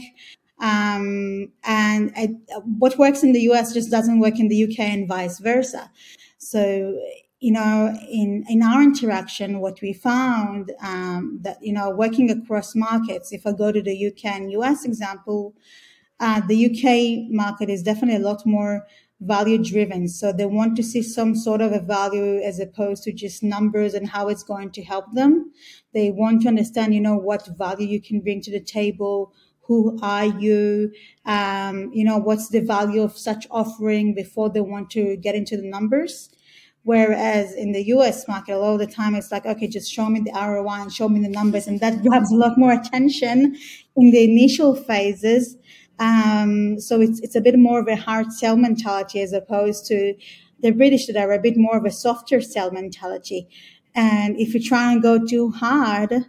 Um, 0.60 1.52
and 1.64 2.12
uh, 2.18 2.60
what 2.80 2.98
works 2.98 3.22
in 3.22 3.34
the 3.34 3.42
US 3.52 3.72
just 3.72 3.92
doesn't 3.92 4.20
work 4.20 4.40
in 4.40 4.48
the 4.48 4.64
UK 4.64 4.80
and 4.80 5.08
vice 5.08 5.38
versa. 5.38 5.92
So 6.40 7.00
you 7.40 7.54
know, 7.54 7.98
in, 8.10 8.44
in 8.50 8.62
our 8.62 8.82
interaction, 8.84 9.60
what 9.60 9.82
we 9.82 9.94
found 9.94 10.74
um, 10.84 11.40
that, 11.42 11.58
you 11.62 11.72
know, 11.72 11.90
working 11.90 12.30
across 12.30 12.76
markets, 12.76 13.32
if 13.32 13.48
I 13.48 13.54
go 13.54 13.72
to 13.72 13.82
the 13.82 14.08
UK 14.08 14.26
and 14.26 14.52
US 14.52 14.84
example, 14.84 15.56
uh, 16.20 16.42
the 16.48 16.66
UK 16.66 17.32
market 17.32 17.70
is 17.70 17.82
definitely 17.82 18.22
a 18.22 18.28
lot 18.28 18.46
more 18.46 18.86
value 19.22 19.58
driven. 19.58 20.08
So 20.08 20.34
they 20.34 20.46
want 20.46 20.76
to 20.78 20.84
see 20.84 21.02
some 21.02 21.36
sort 21.36 21.62
of 21.62 21.72
a 21.72 21.80
value 21.80 22.42
as 22.42 22.60
opposed 22.60 23.04
to 23.04 23.14
just 23.14 23.42
numbers 23.42 23.94
and 23.94 24.10
how 24.10 24.28
it's 24.28 24.44
going 24.44 24.72
to 24.72 24.84
help 24.84 25.06
them. 25.14 25.52
They 25.94 26.12
want 26.12 26.42
to 26.44 26.50
understand, 26.50 26.94
you 26.94 27.02
know, 27.02 27.18
what 27.18 27.48
value 27.58 27.88
you 27.88 28.02
can 28.02 28.20
bring 28.20 28.42
to 28.42 28.52
the 28.52 28.60
table. 28.60 29.34
Who 29.64 30.00
are 30.02 30.26
you? 30.26 30.92
Um, 31.26 31.92
you 31.94 32.04
know, 32.04 32.18
what's 32.18 32.50
the 32.50 32.62
value 32.62 33.02
of 33.02 33.18
such 33.18 33.48
offering 33.52 34.14
before 34.14 34.50
they 34.50 34.62
want 34.62 34.90
to 34.92 35.16
get 35.18 35.36
into 35.36 35.58
the 35.58 35.68
numbers. 35.68 36.30
Whereas 36.84 37.54
in 37.54 37.74
the 37.74 37.84
US 37.88 38.28
market, 38.28 38.54
a 38.54 38.58
lot 38.58 38.74
of 38.74 38.80
the 38.80 38.88
time 38.88 39.16
it's 39.16 39.32
like, 39.32 39.46
okay, 39.46 39.68
just 39.68 39.92
show 39.92 40.08
me 40.10 40.22
the 40.22 40.32
ROI 40.32 40.82
and 40.82 40.92
show 40.92 41.10
me 41.10 41.20
the 41.20 41.30
numbers. 41.30 41.68
And 41.68 41.80
that 41.82 42.02
grabs 42.02 42.32
a 42.32 42.36
lot 42.36 42.58
more 42.58 42.72
attention 42.72 43.56
in 43.96 44.12
the 44.12 44.24
initial 44.24 44.76
phases. 44.76 45.58
Um, 46.00 46.80
so 46.80 47.02
it's, 47.02 47.20
it's 47.20 47.36
a 47.36 47.42
bit 47.42 47.60
more 47.60 47.80
of 47.80 47.88
a 47.88 47.96
hard 47.96 48.32
sell 48.32 48.56
mentality 48.56 49.22
as 49.22 49.34
opposed 49.34 49.86
to 49.88 50.16
the 50.62 50.72
British 50.72 51.08
that 51.08 51.18
are 51.18 51.32
a 51.32 51.40
bit 51.40 51.58
more 51.58 51.78
of 51.78 51.86
a 51.86 51.92
softer 51.92 52.42
sell 52.42 52.72
mentality. 52.72 53.48
And 53.94 54.40
if 54.40 54.54
you 54.54 54.64
try 54.64 54.92
and 54.92 55.02
go 55.02 55.26
too 55.26 55.52
hard 55.52 56.26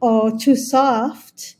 or 0.00 0.38
too 0.38 0.54
soft 0.54 1.56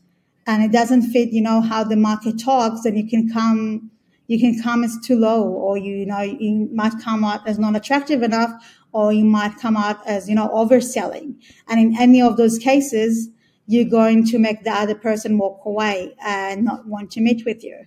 and 0.46 0.62
it 0.62 0.72
doesn't 0.72 1.11
fit, 1.11 1.31
you 1.33 1.42
know, 1.42 1.61
how 1.61 1.85
the 1.85 1.96
market 1.96 2.38
talks, 2.38 2.83
then 2.83 2.96
you 2.96 3.09
can 3.09 3.29
come 3.29 3.90
you 4.29 4.38
can 4.38 4.62
come 4.62 4.85
as 4.85 4.97
too 5.03 5.17
low 5.17 5.43
or 5.43 5.77
you, 5.79 5.97
you 5.97 6.07
know, 6.07 6.21
you 6.21 6.69
might 6.73 6.93
come 7.03 7.25
out 7.25 7.47
as 7.49 7.59
not 7.59 7.75
attractive 7.75 8.23
enough 8.23 8.51
or 8.93 9.12
you 9.12 9.25
might 9.25 9.57
come 9.57 9.77
out 9.77 10.07
as, 10.07 10.29
you 10.29 10.35
know, 10.35 10.49
overselling. 10.49 11.35
And 11.67 11.81
in 11.81 11.99
any 11.99 12.21
of 12.21 12.37
those 12.37 12.59
cases, 12.59 13.31
you're 13.67 13.88
going 13.88 14.27
to 14.27 14.38
make 14.38 14.64
the 14.64 14.71
other 14.71 14.95
person 14.95 15.38
walk 15.38 15.64
away 15.64 16.14
and 16.23 16.64
not 16.64 16.87
want 16.87 17.11
to 17.12 17.21
meet 17.21 17.45
with 17.47 17.64
you. 17.64 17.87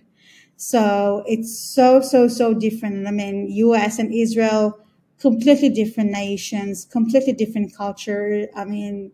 So 0.56 1.22
it's 1.26 1.56
so, 1.56 2.00
so, 2.00 2.26
so 2.26 2.54
different. 2.54 3.06
I 3.06 3.12
mean, 3.12 3.48
US 3.50 4.00
and 4.00 4.12
Israel, 4.12 4.78
completely 5.18 5.68
different 5.68 6.10
nations, 6.10 6.84
completely 6.84 7.32
different 7.34 7.74
culture. 7.76 8.48
I 8.56 8.64
mean, 8.64 9.12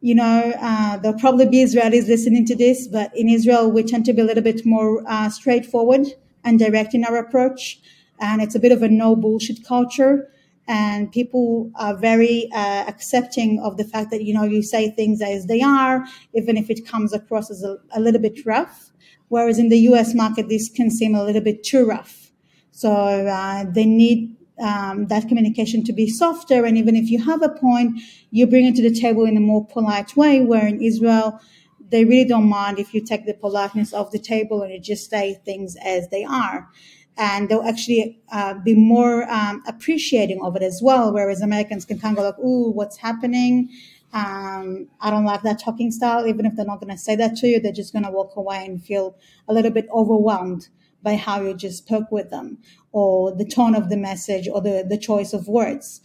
you 0.00 0.14
know, 0.14 0.52
uh, 0.60 0.98
there'll 0.98 1.18
probably 1.18 1.46
be 1.46 1.64
Israelis 1.64 2.06
listening 2.06 2.44
to 2.46 2.54
this, 2.54 2.86
but 2.86 3.10
in 3.16 3.28
Israel, 3.28 3.72
we 3.72 3.82
tend 3.82 4.04
to 4.04 4.12
be 4.12 4.20
a 4.20 4.24
little 4.24 4.42
bit 4.42 4.64
more 4.64 5.02
uh, 5.08 5.30
straightforward 5.30 6.06
and 6.44 6.58
direct 6.58 6.94
in 6.94 7.04
our 7.04 7.16
approach. 7.16 7.80
And 8.20 8.40
it's 8.40 8.54
a 8.54 8.60
bit 8.60 8.72
of 8.72 8.82
a 8.82 8.88
no 8.88 9.16
bullshit 9.16 9.64
culture. 9.64 10.30
And 10.66 11.12
people 11.12 11.70
are 11.74 11.94
very 11.96 12.48
uh, 12.54 12.84
accepting 12.88 13.60
of 13.60 13.76
the 13.76 13.84
fact 13.84 14.10
that, 14.10 14.22
you 14.22 14.32
know, 14.32 14.44
you 14.44 14.62
say 14.62 14.90
things 14.90 15.20
as 15.20 15.46
they 15.46 15.60
are, 15.60 16.04
even 16.32 16.56
if 16.56 16.70
it 16.70 16.86
comes 16.86 17.12
across 17.12 17.50
as 17.50 17.62
a, 17.62 17.76
a 17.94 18.00
little 18.00 18.20
bit 18.20 18.46
rough. 18.46 18.90
Whereas 19.28 19.58
in 19.58 19.68
the 19.68 19.78
US 19.90 20.14
market, 20.14 20.48
this 20.48 20.68
can 20.68 20.90
seem 20.90 21.14
a 21.14 21.24
little 21.24 21.42
bit 21.42 21.64
too 21.64 21.84
rough. 21.86 22.30
So 22.70 22.90
uh, 22.92 23.64
they 23.70 23.84
need 23.84 24.34
um, 24.60 25.06
that 25.08 25.28
communication 25.28 25.84
to 25.84 25.92
be 25.92 26.08
softer. 26.08 26.64
And 26.64 26.78
even 26.78 26.96
if 26.96 27.10
you 27.10 27.22
have 27.22 27.42
a 27.42 27.48
point, 27.48 28.00
you 28.30 28.46
bring 28.46 28.66
it 28.66 28.74
to 28.76 28.82
the 28.82 28.94
table 28.94 29.24
in 29.24 29.36
a 29.36 29.40
more 29.40 29.66
polite 29.66 30.16
way. 30.16 30.40
Where 30.40 30.66
in 30.66 30.80
Israel, 30.80 31.40
they 31.90 32.04
really 32.04 32.28
don't 32.28 32.48
mind 32.48 32.78
if 32.78 32.94
you 32.94 33.00
take 33.00 33.26
the 33.26 33.34
politeness 33.34 33.92
off 33.92 34.10
the 34.10 34.18
table 34.18 34.62
and 34.62 34.72
you 34.72 34.80
just 34.80 35.10
say 35.10 35.34
things 35.44 35.76
as 35.84 36.08
they 36.08 36.24
are. 36.24 36.68
And 37.16 37.48
they'll 37.48 37.62
actually 37.62 38.20
uh, 38.32 38.54
be 38.54 38.74
more 38.74 39.30
um, 39.30 39.62
appreciating 39.68 40.42
of 40.42 40.56
it 40.56 40.62
as 40.62 40.80
well. 40.82 41.12
Whereas 41.12 41.40
Americans 41.42 41.84
can 41.84 42.00
kind 42.00 42.18
of 42.18 42.22
go 42.22 42.28
like, 42.28 42.38
"Ooh, 42.40 42.72
what's 42.72 42.96
happening? 42.96 43.68
Um, 44.12 44.88
I 45.00 45.10
don't 45.10 45.24
like 45.24 45.42
that 45.42 45.60
talking 45.60 45.92
style." 45.92 46.26
Even 46.26 46.44
if 46.44 46.56
they're 46.56 46.64
not 46.66 46.80
going 46.80 46.90
to 46.90 46.98
say 46.98 47.14
that 47.14 47.36
to 47.36 47.46
you, 47.46 47.60
they're 47.60 47.70
just 47.72 47.92
going 47.92 48.04
to 48.04 48.10
walk 48.10 48.34
away 48.34 48.64
and 48.64 48.82
feel 48.82 49.16
a 49.48 49.54
little 49.54 49.70
bit 49.70 49.86
overwhelmed 49.92 50.68
by 51.04 51.14
how 51.14 51.40
you 51.40 51.54
just 51.54 51.78
spoke 51.78 52.10
with 52.10 52.30
them, 52.30 52.58
or 52.90 53.30
the 53.30 53.44
tone 53.44 53.76
of 53.76 53.90
the 53.90 53.96
message, 53.96 54.48
or 54.48 54.60
the 54.60 54.84
the 54.88 54.98
choice 54.98 55.32
of 55.32 55.46
words. 55.46 56.00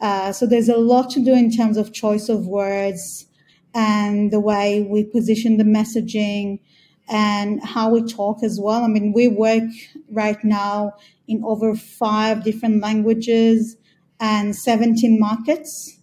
Uh, 0.00 0.32
so 0.32 0.46
there's 0.46 0.70
a 0.70 0.78
lot 0.78 1.10
to 1.10 1.22
do 1.22 1.34
in 1.34 1.50
terms 1.50 1.76
of 1.76 1.92
choice 1.92 2.30
of 2.30 2.46
words 2.46 3.26
and 3.74 4.32
the 4.32 4.40
way 4.40 4.82
we 4.82 5.04
position 5.04 5.56
the 5.56 5.64
messaging 5.64 6.60
and 7.08 7.62
how 7.62 7.90
we 7.90 8.02
talk 8.02 8.42
as 8.42 8.58
well. 8.60 8.84
I 8.84 8.88
mean, 8.88 9.12
we 9.12 9.28
work 9.28 9.68
right 10.10 10.42
now 10.42 10.92
in 11.28 11.42
over 11.44 11.74
five 11.74 12.44
different 12.44 12.80
languages 12.80 13.76
and 14.20 14.54
17 14.56 15.18
markets, 15.18 15.98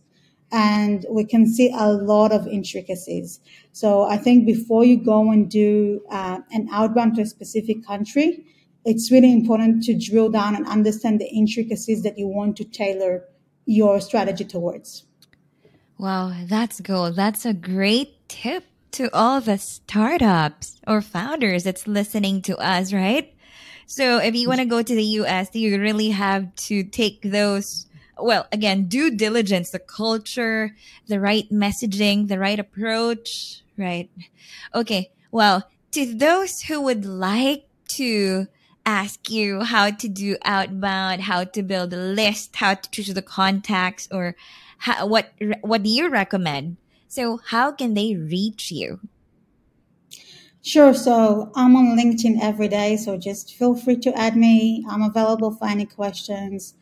and 0.52 1.06
we 1.10 1.24
can 1.24 1.48
see 1.48 1.74
a 1.74 1.92
lot 1.92 2.32
of 2.32 2.46
intricacies. 2.46 3.40
So 3.72 4.04
I 4.04 4.18
think 4.18 4.46
before 4.46 4.84
you 4.84 4.98
go 4.98 5.32
and 5.32 5.50
do 5.50 6.02
uh, 6.12 6.40
an 6.52 6.68
outbound 6.72 7.16
to 7.16 7.22
a 7.22 7.26
specific 7.26 7.86
country, 7.86 8.46
it's 8.84 9.12
really 9.12 9.32
important 9.32 9.84
to 9.84 9.98
drill 9.98 10.30
down 10.30 10.56
and 10.56 10.68
understand 10.68 11.22
the 11.22 11.30
intricacies 11.30 12.04
that 12.04 12.18
you 12.18 12.28
want 12.28 12.58
to 12.58 12.66
tailor 12.66 13.24
your 13.66 14.02
strategy 14.02 14.44
towards. 14.44 15.06
Wow, 16.02 16.34
that's 16.46 16.82
good. 16.82 17.16
That's 17.16 17.46
a 17.46 17.54
great 17.54 18.28
tip 18.28 18.64
to 18.94 19.16
all 19.16 19.40
the 19.40 19.60
startups 19.60 20.82
or 20.88 21.00
founders 21.00 21.64
that's 21.64 21.86
listening 21.86 22.42
to 22.42 22.58
us, 22.58 22.92
right? 22.92 23.32
So 23.86 24.18
if 24.18 24.34
you 24.34 24.48
want 24.48 24.62
to 24.62 24.66
go 24.66 24.82
to 24.82 24.96
the 24.96 25.04
US, 25.22 25.54
you 25.54 25.80
really 25.80 26.10
have 26.10 26.56
to 26.56 26.84
take 26.84 27.22
those 27.22 27.86
well, 28.18 28.48
again, 28.52 28.88
due 28.88 29.16
diligence, 29.16 29.70
the 29.70 29.78
culture, 29.78 30.76
the 31.08 31.20
right 31.20 31.48
messaging, 31.52 32.30
the 32.30 32.40
right 32.40 32.60
approach, 32.60 33.62
right? 33.78 34.10
Okay. 34.74 35.12
Well, 35.32 35.70
to 35.92 36.16
those 36.16 36.62
who 36.62 36.82
would 36.82 37.06
like 37.06 37.66
to 37.90 38.48
ask 38.88 39.30
you 39.30 39.62
how 39.62 39.92
to 39.92 40.08
do 40.08 40.36
outbound, 40.46 41.22
how 41.22 41.44
to 41.44 41.62
build 41.62 41.94
a 41.94 41.98
list, 41.98 42.56
how 42.56 42.74
to 42.74 42.90
choose 42.90 43.14
the 43.14 43.22
contacts, 43.22 44.08
or 44.12 44.36
how, 44.82 45.06
what 45.06 45.32
what 45.62 45.84
do 45.84 45.90
you 45.90 46.10
recommend? 46.10 46.78
So 47.08 47.38
how 47.38 47.72
can 47.72 47.94
they 47.94 48.16
reach 48.16 48.72
you? 48.72 49.00
Sure. 50.64 50.94
So 50.94 51.52
I'm 51.56 51.76
on 51.76 51.98
LinkedIn 51.98 52.40
every 52.42 52.68
day. 52.68 52.98
So 52.98 53.18
just 53.18 53.54
feel 53.54 53.76
free 53.76 53.98
to 53.98 54.18
add 54.18 54.36
me. 54.36 54.84
I'm 54.90 55.04
available 55.04 55.52
for 55.52 55.68
any 55.68 55.86
questions. 55.86 56.74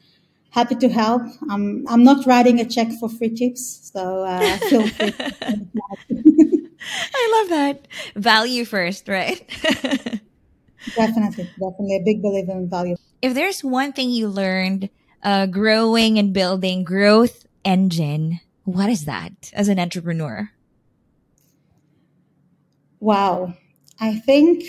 Happy 0.52 0.76
to 0.76 0.88
help. 0.88 1.24
I'm 1.50 1.86
I'm 1.89 2.04
not 2.04 2.26
writing 2.26 2.60
a 2.62 2.66
check 2.66 2.88
for 3.00 3.10
free 3.10 3.36
tips. 3.36 3.91
So 3.91 4.24
uh, 4.24 4.58
feel 4.70 4.88
free. 4.95 5.14
I 7.12 7.24
love 7.36 7.50
that. 7.50 7.88
Value 8.16 8.64
first, 8.64 9.10
right? 9.10 9.43
definitely, 10.95 11.52
definitely 11.60 11.97
a 11.97 12.04
big 12.06 12.22
believer 12.22 12.54
in 12.54 12.70
value. 12.70 12.95
If 13.22 13.34
there's 13.34 13.62
one 13.62 13.91
thing 13.91 14.10
you 14.10 14.30
learned 14.30 14.89
uh, 15.22 15.47
growing 15.47 16.18
and 16.18 16.34
building 16.34 16.86
growth 16.86 17.45
engine, 17.70 18.39
what 18.63 18.89
is 18.89 19.05
that 19.05 19.51
as 19.53 19.67
an 19.67 19.80
entrepreneur? 19.80 20.51
Wow. 22.99 23.53
I 23.99 24.15
think 24.15 24.63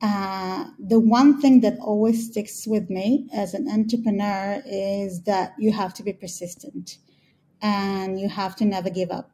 uh, 0.00 0.66
the 0.78 1.00
one 1.00 1.40
thing 1.40 1.60
that 1.62 1.76
always 1.80 2.28
sticks 2.30 2.66
with 2.66 2.88
me 2.88 3.28
as 3.34 3.54
an 3.54 3.68
entrepreneur 3.68 4.62
is 4.64 5.22
that 5.22 5.54
you 5.58 5.72
have 5.72 5.92
to 5.94 6.02
be 6.04 6.12
persistent 6.12 6.98
and 7.60 8.20
you 8.20 8.28
have 8.28 8.54
to 8.56 8.64
never 8.64 8.88
give 8.88 9.10
up 9.10 9.30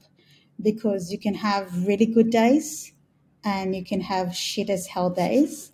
because 0.62 1.12
you 1.12 1.18
can 1.18 1.34
have 1.34 1.86
really 1.86 2.06
good 2.06 2.30
days 2.30 2.92
and 3.44 3.76
you 3.76 3.84
can 3.84 4.00
have 4.00 4.34
shit 4.34 4.70
as 4.70 4.86
hell 4.86 5.10
days 5.10 5.70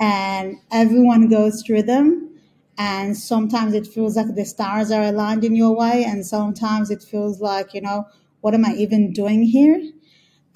and 0.00 0.56
everyone 0.72 1.28
goes 1.28 1.62
through 1.62 1.82
them 1.82 2.31
and 2.78 3.16
sometimes 3.16 3.74
it 3.74 3.86
feels 3.86 4.16
like 4.16 4.34
the 4.34 4.44
stars 4.44 4.90
are 4.90 5.02
aligned 5.02 5.44
in 5.44 5.54
your 5.54 5.76
way 5.76 6.04
and 6.04 6.24
sometimes 6.26 6.90
it 6.90 7.02
feels 7.02 7.40
like 7.40 7.74
you 7.74 7.80
know 7.80 8.06
what 8.40 8.54
am 8.54 8.64
i 8.64 8.72
even 8.74 9.12
doing 9.12 9.42
here? 9.42 9.80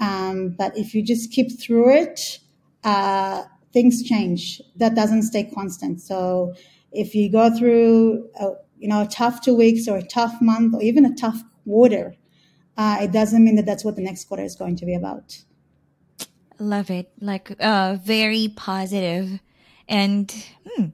Um, 0.01 0.55
but 0.59 0.77
if 0.77 0.95
you 0.95 1.03
just 1.03 1.31
keep 1.31 1.59
through 1.61 1.95
it 1.95 2.41
uh, 2.85 3.45
things 3.73 4.03
change. 4.03 4.61
That 4.77 4.95
doesn't 4.95 5.23
stay 5.23 5.45
constant. 5.45 6.01
So 6.01 6.55
if 6.93 7.15
you 7.15 7.31
go 7.31 7.55
through 7.57 8.29
a, 8.41 8.53
you 8.79 8.89
know 8.89 9.03
a 9.03 9.07
tough 9.07 9.41
two 9.43 9.55
weeks 9.55 9.89
or 9.89 9.97
a 9.97 10.03
tough 10.03 10.35
month 10.41 10.75
or 10.75 10.83
even 10.83 11.05
a 11.05 11.15
tough 11.15 11.43
quarter 11.65 12.15
uh, 12.77 12.99
it 13.01 13.13
doesn't 13.13 13.45
mean 13.45 13.57
that 13.57 13.67
that's 13.67 13.85
what 13.85 13.97
the 13.97 14.03
next 14.03 14.27
quarter 14.27 14.43
is 14.43 14.55
going 14.55 14.77
to 14.77 14.87
be 14.87 14.95
about. 14.95 15.43
Love 16.59 16.91
it. 16.91 17.11
Like 17.21 17.57
uh, 17.61 17.97
very 18.03 18.53
positive. 18.55 19.41
And 19.89 20.35
hmm, 20.67 20.87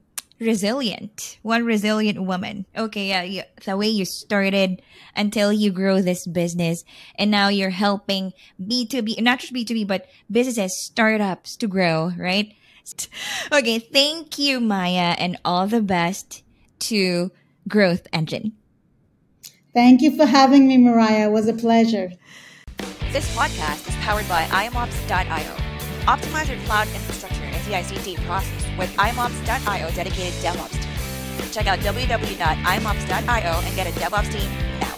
resilient. 0.43 1.39
One 1.41 1.65
resilient 1.65 2.21
woman. 2.23 2.65
Okay, 2.77 3.09
yeah, 3.09 3.23
you, 3.23 3.43
the 3.65 3.77
way 3.77 3.87
you 3.87 4.05
started 4.05 4.81
until 5.15 5.51
you 5.51 5.71
grow 5.71 6.01
this 6.01 6.27
business, 6.27 6.83
and 7.15 7.31
now 7.31 7.47
you're 7.47 7.69
helping 7.69 8.33
B 8.65 8.85
two 8.85 9.01
B, 9.01 9.17
not 9.19 9.39
just 9.39 9.53
B 9.53 9.65
two 9.65 9.73
B, 9.73 9.83
but 9.83 10.07
businesses, 10.29 10.77
startups 10.77 11.55
to 11.57 11.67
grow, 11.67 12.11
right? 12.17 12.53
Okay, 13.51 13.79
thank 13.79 14.37
you, 14.37 14.59
Maya, 14.59 15.15
and 15.17 15.37
all 15.45 15.67
the 15.67 15.81
best 15.81 16.43
to 16.79 17.31
Growth 17.67 18.07
Engine. 18.11 18.51
Thank 19.73 20.01
you 20.01 20.15
for 20.17 20.25
having 20.25 20.67
me, 20.67 20.77
Mariah. 20.77 21.29
It 21.29 21.31
was 21.31 21.47
a 21.47 21.53
pleasure. 21.53 22.11
This 23.11 23.33
podcast 23.35 23.87
is 23.87 23.95
powered 23.97 24.27
by 24.27 24.43
iamops.io. 24.45 25.55
Optimize 26.05 26.49
your 26.49 26.59
cloud 26.65 26.87
infrastructure 26.89 27.49
CI/CD 27.63 28.17
process 28.25 28.62
with 28.77 28.89
iamops.io 28.97 29.91
dedicated 29.91 30.33
DevOps 30.41 30.71
team. 30.71 31.51
Check 31.51 31.67
out 31.67 31.79
www.iamops.io 31.79 33.61
and 33.65 33.75
get 33.75 33.87
a 33.87 33.91
DevOps 33.99 34.31
team 34.31 34.49
now. 34.79 34.95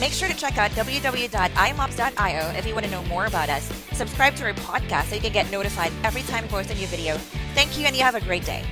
Make 0.00 0.12
sure 0.12 0.28
to 0.28 0.36
check 0.36 0.58
out 0.58 0.70
www.iamops.io 0.72 2.58
if 2.58 2.66
you 2.66 2.74
want 2.74 2.84
to 2.84 2.90
know 2.90 3.02
more 3.04 3.26
about 3.26 3.48
us. 3.48 3.64
Subscribe 3.92 4.34
to 4.36 4.44
our 4.44 4.52
podcast 4.54 5.04
so 5.04 5.14
you 5.14 5.20
can 5.20 5.32
get 5.32 5.50
notified 5.50 5.92
every 6.04 6.22
time 6.22 6.44
we 6.44 6.50
post 6.50 6.70
a 6.70 6.74
new 6.74 6.86
video. 6.86 7.16
Thank 7.54 7.78
you 7.78 7.86
and 7.86 7.96
you 7.96 8.02
have 8.02 8.14
a 8.14 8.20
great 8.20 8.44
day. 8.44 8.64